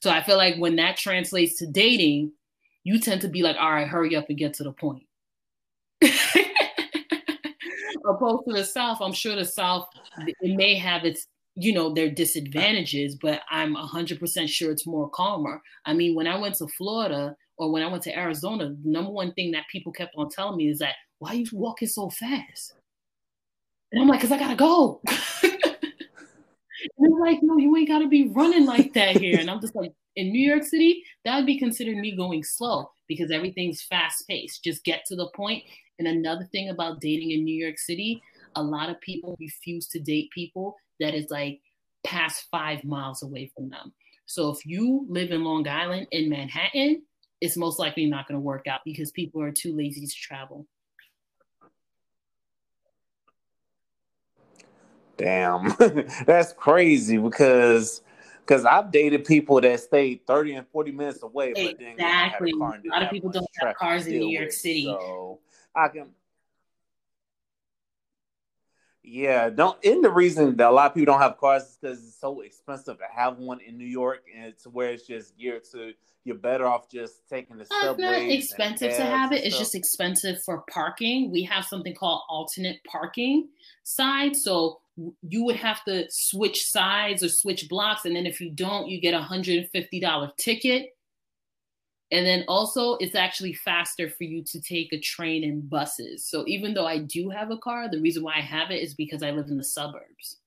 [0.00, 2.32] So I feel like when that translates to dating,
[2.84, 5.04] you tend to be like, all right, hurry up and get to the point.
[8.08, 12.10] opposed to the South, I'm sure the South it may have its you know their
[12.10, 15.60] disadvantages, but I'm 100% sure it's more calmer.
[15.84, 19.10] I mean, when I went to Florida or when I went to Arizona, the number
[19.10, 22.10] one thing that people kept on telling me is that why are you walking so
[22.10, 22.74] fast?
[23.90, 25.00] And I'm like, cause I gotta go.
[26.82, 29.38] and they're like, no, you ain't gotta be running like that here.
[29.38, 32.90] And I'm just like, in New York City, that would be considered me going slow
[33.06, 34.64] because everything's fast paced.
[34.64, 35.62] Just get to the point
[35.98, 38.22] and another thing about dating in New York City,
[38.54, 41.60] a lot of people refuse to date people that is like
[42.04, 43.92] past five miles away from them.
[44.26, 47.02] So if you live in Long Island in Manhattan,
[47.40, 50.66] it's most likely not going to work out because people are too lazy to travel.
[55.18, 55.74] Damn,
[56.26, 58.00] that's crazy because
[58.40, 62.52] Because I've dated people that stayed 30 and 40 minutes away, but exactly.
[62.52, 64.84] a, a lot of people don't have cars in New York with, City.
[64.84, 65.40] So
[65.74, 66.06] I can
[69.10, 69.82] yeah, don't.
[69.84, 72.42] And the reason that a lot of people don't have cars is because it's so
[72.42, 75.92] expensive to have one in New York, and it's where it's just geared to.
[76.24, 78.28] You're better off just taking the subway.
[78.36, 79.44] It's not expensive to have it.
[79.44, 81.30] It's just expensive for parking.
[81.32, 83.48] We have something called alternate parking
[83.82, 84.80] side, so
[85.22, 89.00] you would have to switch sides or switch blocks, and then if you don't, you
[89.00, 90.90] get a hundred and fifty dollar ticket.
[92.10, 96.26] And then also, it's actually faster for you to take a train and buses.
[96.26, 98.94] So even though I do have a car, the reason why I have it is
[98.94, 100.38] because I live in the suburbs.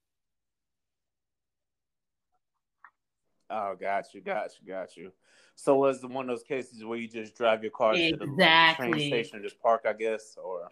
[3.51, 5.11] Oh, got you, got you, got you.
[5.55, 8.87] So was the one of those cases where you just drive your car exactly.
[8.87, 10.67] to the train station and just park, I guess, or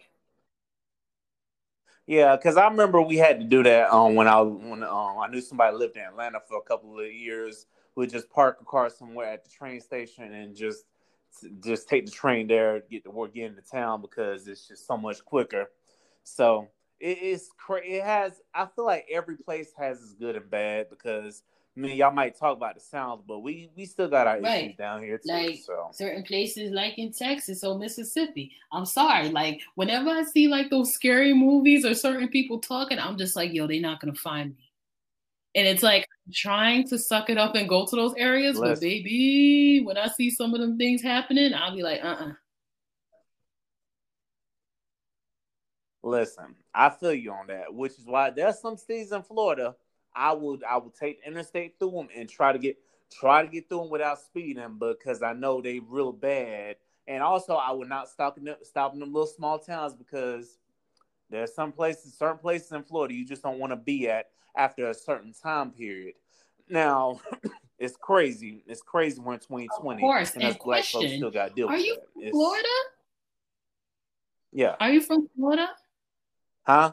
[2.06, 5.28] yeah, because I remember we had to do that um, when I when um, I
[5.30, 8.88] knew somebody lived in Atlanta for a couple of years would just park a car
[8.90, 10.84] somewhere at the train station and just
[11.60, 14.96] just take the train there, get to work, get into town because it's just so
[14.96, 15.70] much quicker.
[16.24, 17.94] So it is crazy.
[17.94, 18.40] It has.
[18.54, 21.42] I feel like every place has its good and bad because
[21.80, 24.64] I mean y'all might talk about the sound, but we we still got our right.
[24.64, 25.32] issues down here too.
[25.32, 28.52] Like so certain places, like in Texas or Mississippi.
[28.70, 29.30] I'm sorry.
[29.30, 33.54] Like whenever I see like those scary movies or certain people talking, I'm just like,
[33.54, 34.70] yo, they're not gonna find me.
[35.54, 38.74] And it's like trying to suck it up and go to those areas, Listen.
[38.74, 42.28] but baby, when I see some of them things happening, I'll be like, uh uh-uh.
[42.28, 42.32] uh
[46.02, 49.74] Listen, I feel you on that, which is why there's some states in Florida.
[50.14, 52.78] I would I would take interstate through them and try to get
[53.10, 56.76] try to get through them without speeding because I know they real bad.
[57.06, 60.58] And also, I would not stop in them, stop in them little small towns because
[61.28, 64.88] there's some places, certain places in Florida you just don't want to be at after
[64.88, 66.14] a certain time period.
[66.68, 67.20] Now,
[67.78, 68.62] it's crazy.
[68.66, 69.96] It's crazy we're in 2020.
[69.96, 70.34] Of course.
[70.34, 72.68] And, and black folks still got deal Are you from Florida?
[74.52, 74.76] Yeah.
[74.80, 75.68] Are you from Florida?
[76.62, 76.92] Huh?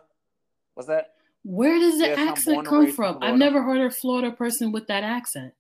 [0.74, 1.17] What's that?
[1.50, 3.20] Where does the yes, accent come from?
[3.22, 5.54] I've never heard a Florida person with that accent.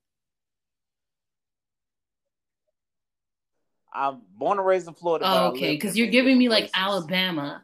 [3.93, 5.23] I'm born and raised in Florida.
[5.25, 7.63] Oh, okay, because you're giving me like Alabama.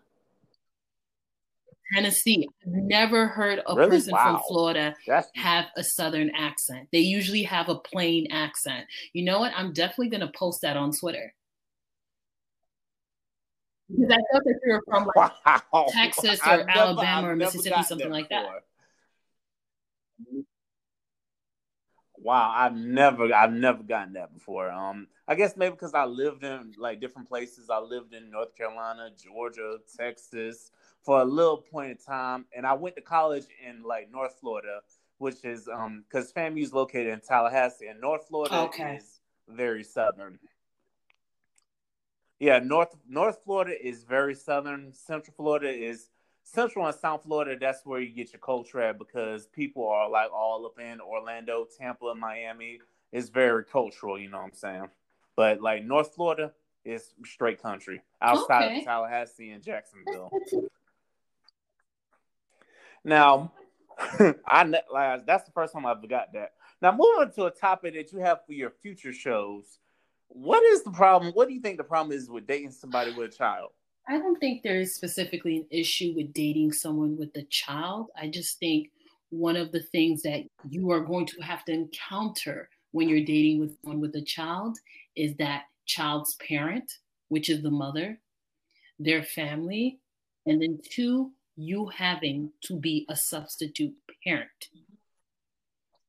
[1.94, 2.48] Tennessee.
[2.66, 3.90] I've never heard a really?
[3.90, 4.38] person wow.
[4.38, 5.30] from Florida That's...
[5.36, 6.88] have a Southern accent.
[6.94, 8.86] They usually have a plain accent.
[9.12, 9.52] You know what?
[9.54, 11.34] I'm definitely going to post that on Twitter.
[13.96, 15.34] Because I thought that you were from like
[15.74, 15.86] wow.
[15.90, 18.48] Texas or I've Alabama never, or Mississippi, something like that.
[22.18, 24.72] Wow, I've never, I've never gotten that before.
[24.72, 27.70] Um, I guess maybe because I lived in like different places.
[27.70, 30.72] I lived in North Carolina, Georgia, Texas,
[31.02, 34.80] for a little point in time, and I went to college in like North Florida,
[35.18, 38.96] which is um because FAMU is located in Tallahassee, and North Florida okay.
[38.96, 39.20] is
[39.50, 40.40] very southern.
[42.44, 44.92] Yeah, North North Florida is very southern.
[44.92, 46.10] Central Florida is
[46.44, 47.56] Central and South Florida.
[47.58, 51.66] That's where you get your culture at because people are like all up in Orlando,
[51.80, 52.82] Tampa, Miami.
[53.14, 54.90] It's very cultural, you know what I'm saying.
[55.38, 56.52] But like North Florida
[56.84, 58.80] is straight country outside okay.
[58.80, 60.30] of Tallahassee and Jacksonville.
[63.06, 63.54] Now,
[64.46, 66.56] I like, that's the first time I forgot that.
[66.82, 69.80] Now, moving to a topic that you have for your future shows,
[70.34, 71.32] what is the problem?
[71.34, 73.70] What do you think the problem is with dating somebody with a child?
[74.08, 78.08] I don't think there is specifically an issue with dating someone with a child.
[78.18, 78.90] I just think
[79.30, 83.60] one of the things that you are going to have to encounter when you're dating
[83.60, 84.78] with someone with a child
[85.16, 86.92] is that child's parent,
[87.30, 88.20] which is the mother,
[89.00, 90.00] their family,
[90.46, 94.50] and then two, you having to be a substitute parent.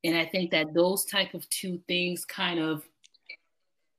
[0.03, 2.83] And I think that those type of two things kind of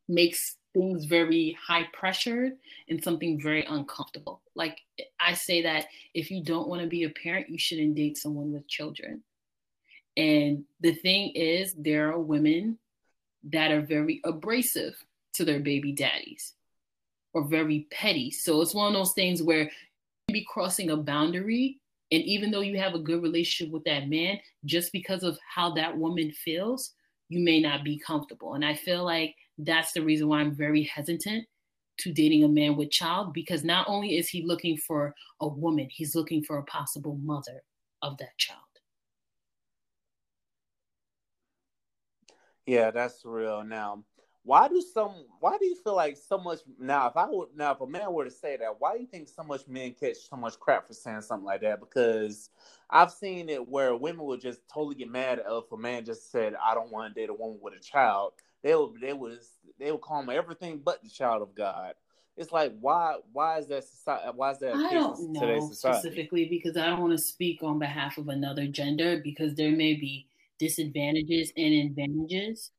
[0.09, 2.53] makes things very high pressured
[2.89, 4.43] and something very uncomfortable.
[4.55, 4.79] Like
[5.21, 8.53] I say that if you don't want to be a parent, you shouldn't date someone
[8.53, 9.23] with children.
[10.17, 12.79] And the thing is, there are women
[13.45, 14.97] that are very abrasive
[15.35, 16.55] to their baby daddies
[17.35, 18.31] or very petty.
[18.31, 19.71] So it's one of those things where
[20.29, 21.79] you be crossing a boundary
[22.13, 25.75] and even though you have a good relationship with that man just because of how
[25.75, 26.95] that woman feels
[27.29, 28.55] you may not be comfortable.
[28.55, 31.47] And i feel like that's the reason why i'm very hesitant
[31.99, 35.89] to dating a man with child because not only is he looking for a woman
[35.91, 37.63] he's looking for a possible mother
[38.03, 38.61] of that child.
[42.67, 43.65] Yeah that's real.
[43.65, 44.05] Now
[44.47, 47.73] why do some why do you feel like so much now if i would now
[47.73, 50.17] if a man were to say that why do you think so much men catch
[50.31, 51.81] so much crap for saying something like that?
[51.81, 52.51] Because
[52.89, 56.55] i've seen it where women would just totally get mad if a man just said
[56.65, 58.33] i don't want to date a woman with a child.
[58.63, 61.95] They would they was they would call him everything but the child of god.
[62.37, 66.77] It's like why why is that society why is that i don't know specifically because
[66.77, 70.29] i don't want to speak on behalf of another gender because there may be
[70.59, 72.71] disadvantages and advantages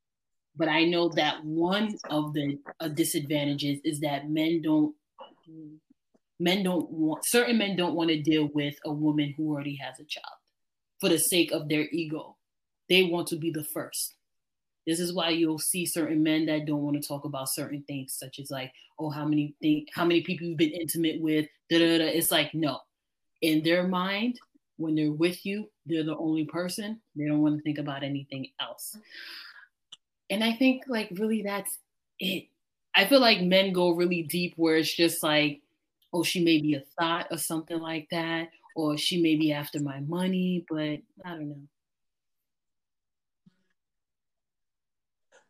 [0.58, 4.95] but I know that one of the uh, disadvantages is that men don't
[6.39, 9.99] men don't want certain men don't want to deal with a woman who already has
[9.99, 10.26] a child
[10.99, 12.36] for the sake of their ego.
[12.89, 14.16] They want to be the first.
[14.86, 18.16] This is why you'll see certain men that don't want to talk about certain things,
[18.18, 21.47] such as like, oh, how many think how many people you've been intimate with.
[21.70, 22.05] Da, da, da.
[22.05, 22.80] It's like no,
[23.41, 24.39] in their mind,
[24.78, 27.01] when they're with you, they're the only person.
[27.16, 28.97] They don't want to think about anything else
[30.30, 31.78] and I think like really that's
[32.19, 32.47] it.
[32.95, 35.61] I feel like men go really deep where it's just like,
[36.13, 39.80] oh, she may be a thought or something like that, or she may be after
[39.80, 41.61] my money, but I don't know.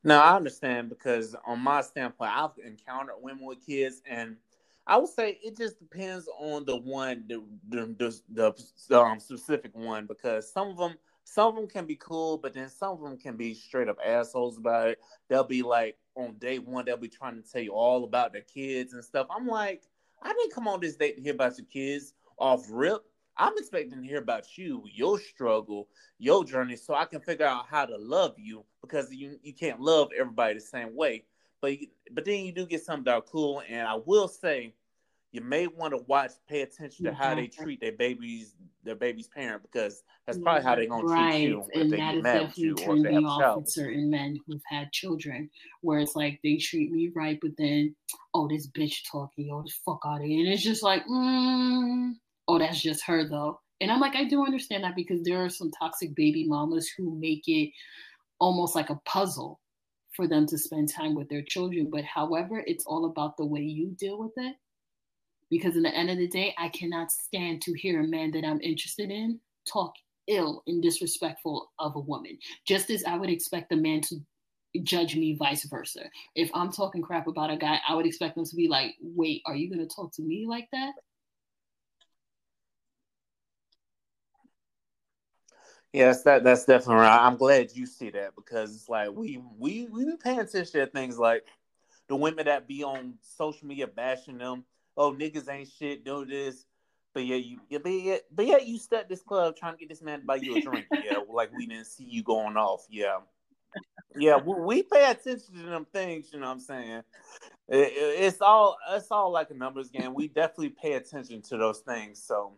[0.04, 4.38] No, I understand because on my standpoint, I've encountered women with kids, and
[4.86, 9.76] I would say it just depends on the one, the the, the, the um, specific
[9.76, 10.96] one, because some of them
[11.30, 13.98] some of them can be cool, but then some of them can be straight up
[14.04, 15.00] assholes about it.
[15.28, 18.44] They'll be like on day one, they'll be trying to tell you all about their
[18.44, 19.28] kids and stuff.
[19.30, 19.84] I'm like,
[20.24, 23.04] I didn't come on this date to hear about your kids off rip.
[23.36, 27.66] I'm expecting to hear about you, your struggle, your journey, so I can figure out
[27.70, 31.26] how to love you because you you can't love everybody the same way.
[31.60, 31.74] But
[32.14, 34.74] but then you do get some that cool, and I will say
[35.32, 39.28] you may want to watch, pay attention to how they treat their babies, their baby's
[39.28, 41.32] parent, because that's probably how they're gonna right.
[41.32, 43.62] treat you if and they get mad at you or they have off child.
[43.62, 45.50] With certain men who've had children,
[45.82, 47.94] where it's like they treat me right, but then
[48.34, 52.14] oh this bitch talking, oh this fuck out of here, and it's just like, mm,
[52.48, 55.50] oh that's just her though, and I'm like I do understand that because there are
[55.50, 57.72] some toxic baby mamas who make it
[58.40, 59.60] almost like a puzzle
[60.14, 63.62] for them to spend time with their children, but however, it's all about the way
[63.62, 64.56] you deal with it
[65.50, 68.46] because in the end of the day, I cannot stand to hear a man that
[68.46, 69.40] I'm interested in
[69.72, 69.94] talk
[70.28, 72.38] ill and disrespectful of a woman.
[72.66, 74.18] Just as I would expect a man to
[74.84, 76.04] judge me vice versa.
[76.36, 79.42] If I'm talking crap about a guy, I would expect them to be like, "Wait,
[79.46, 80.94] are you going to talk to me like that?"
[85.94, 87.26] Yes, that that's definitely right.
[87.26, 90.86] I'm glad you see that because it's like we we we been paying attention to
[90.88, 91.46] things like
[92.08, 94.64] the women that be on social media bashing them
[94.98, 96.66] oh niggas ain't shit, do this.
[97.14, 100.02] But yeah, you but yeah, but yeah, you stuck this club trying to get this
[100.02, 100.86] man to buy you a drink.
[100.92, 102.86] yeah, like we didn't see you going off.
[102.90, 103.18] Yeah,
[104.16, 106.30] yeah, we, we, pay attention to them things.
[106.32, 107.04] You know what I'm saying?
[107.70, 110.14] It, it, it's all it's all like a numbers game.
[110.14, 112.22] We definitely pay attention to those things.
[112.22, 112.54] So,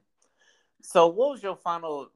[0.81, 2.09] so what was your final?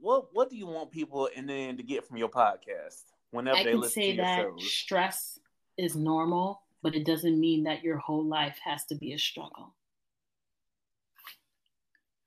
[0.00, 3.58] What what do you want people in the end to get from your podcast whenever
[3.58, 4.72] I they listen to your that shows?
[4.72, 5.38] Stress
[5.78, 9.74] is normal but it doesn't mean that your whole life has to be a struggle.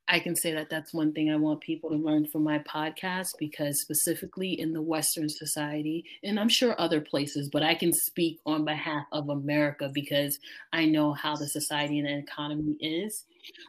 [0.10, 3.30] I can say that that's one thing I want people to learn from my podcast
[3.40, 8.42] because, specifically in the Western society, and I'm sure other places, but I can speak
[8.46, 10.38] on behalf of America because
[10.74, 13.28] I know how the society and the economy is.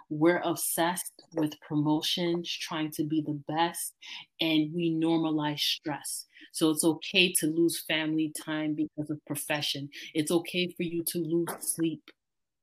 [0.09, 3.95] We're obsessed with promotions, trying to be the best,
[4.41, 6.26] and we normalize stress.
[6.53, 9.88] So it's okay to lose family time because of profession.
[10.14, 12.03] It's okay for you to lose sleep.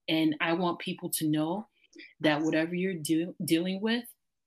[0.10, 1.68] And I want people to know
[2.22, 3.02] that whatever you're
[3.44, 4.04] dealing with,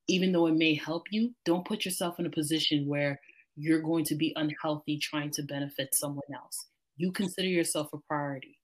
[0.08, 3.20] even though it may help you, don't put yourself in a position where
[3.56, 6.66] you're going to be unhealthy trying to benefit someone else.
[6.96, 8.58] You consider yourself a priority.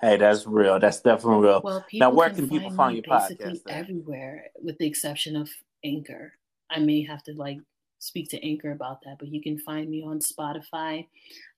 [0.00, 0.80] Hey, that's real.
[0.80, 1.60] That's definitely real.
[1.62, 3.60] Well, now, where can, can people find your podcast?
[3.68, 5.48] Everywhere, with the exception of
[5.84, 6.32] Anchor.
[6.70, 7.58] I may have to like
[7.98, 11.06] speak to Anchor about that, but you can find me on Spotify,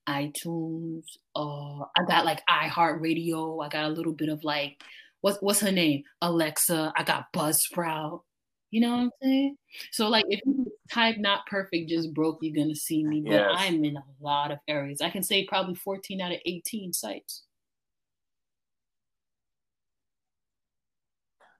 [0.07, 1.03] iTunes.
[1.35, 3.65] Uh, I got like iHeartRadio.
[3.65, 4.81] I got a little bit of like
[5.21, 6.03] what's what's her name?
[6.21, 6.93] Alexa.
[6.95, 8.21] I got Buzzsprout.
[8.69, 9.57] You know what I'm saying?
[9.91, 13.21] So like if you type not perfect, just broke, you're gonna see me.
[13.21, 13.49] But yes.
[13.51, 15.01] I'm in a lot of areas.
[15.01, 17.43] I can say probably 14 out of 18 sites.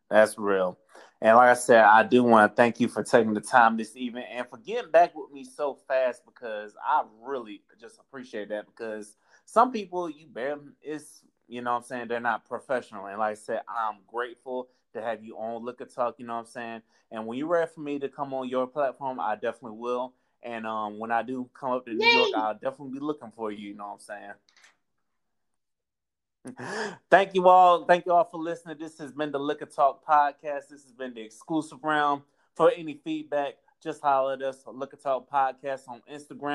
[0.09, 0.77] That's real.
[1.21, 3.95] And like I said, I do want to thank you for taking the time this
[3.97, 8.67] evening and for getting back with me so fast because I really just appreciate that
[8.67, 13.19] because some people you bear it's you know what I'm saying they're not professional and
[13.19, 16.45] like I said I'm grateful to have you on Liquor Talk you know what I'm
[16.47, 20.13] saying and when you're ready for me to come on your platform I definitely will
[20.43, 22.13] And um, when I do come up to New Yay.
[22.13, 23.69] York, I'll definitely be looking for you.
[23.69, 24.33] You know what I'm saying?
[26.45, 26.93] Mm-hmm.
[27.09, 27.85] Thank you all.
[27.85, 28.77] Thank you all for listening.
[28.79, 30.69] This has been the Liquor Talk podcast.
[30.69, 32.21] This has been the exclusive round.
[32.55, 34.63] For any feedback, just holler at us.
[34.67, 36.53] Liquor Talk podcast on Instagram.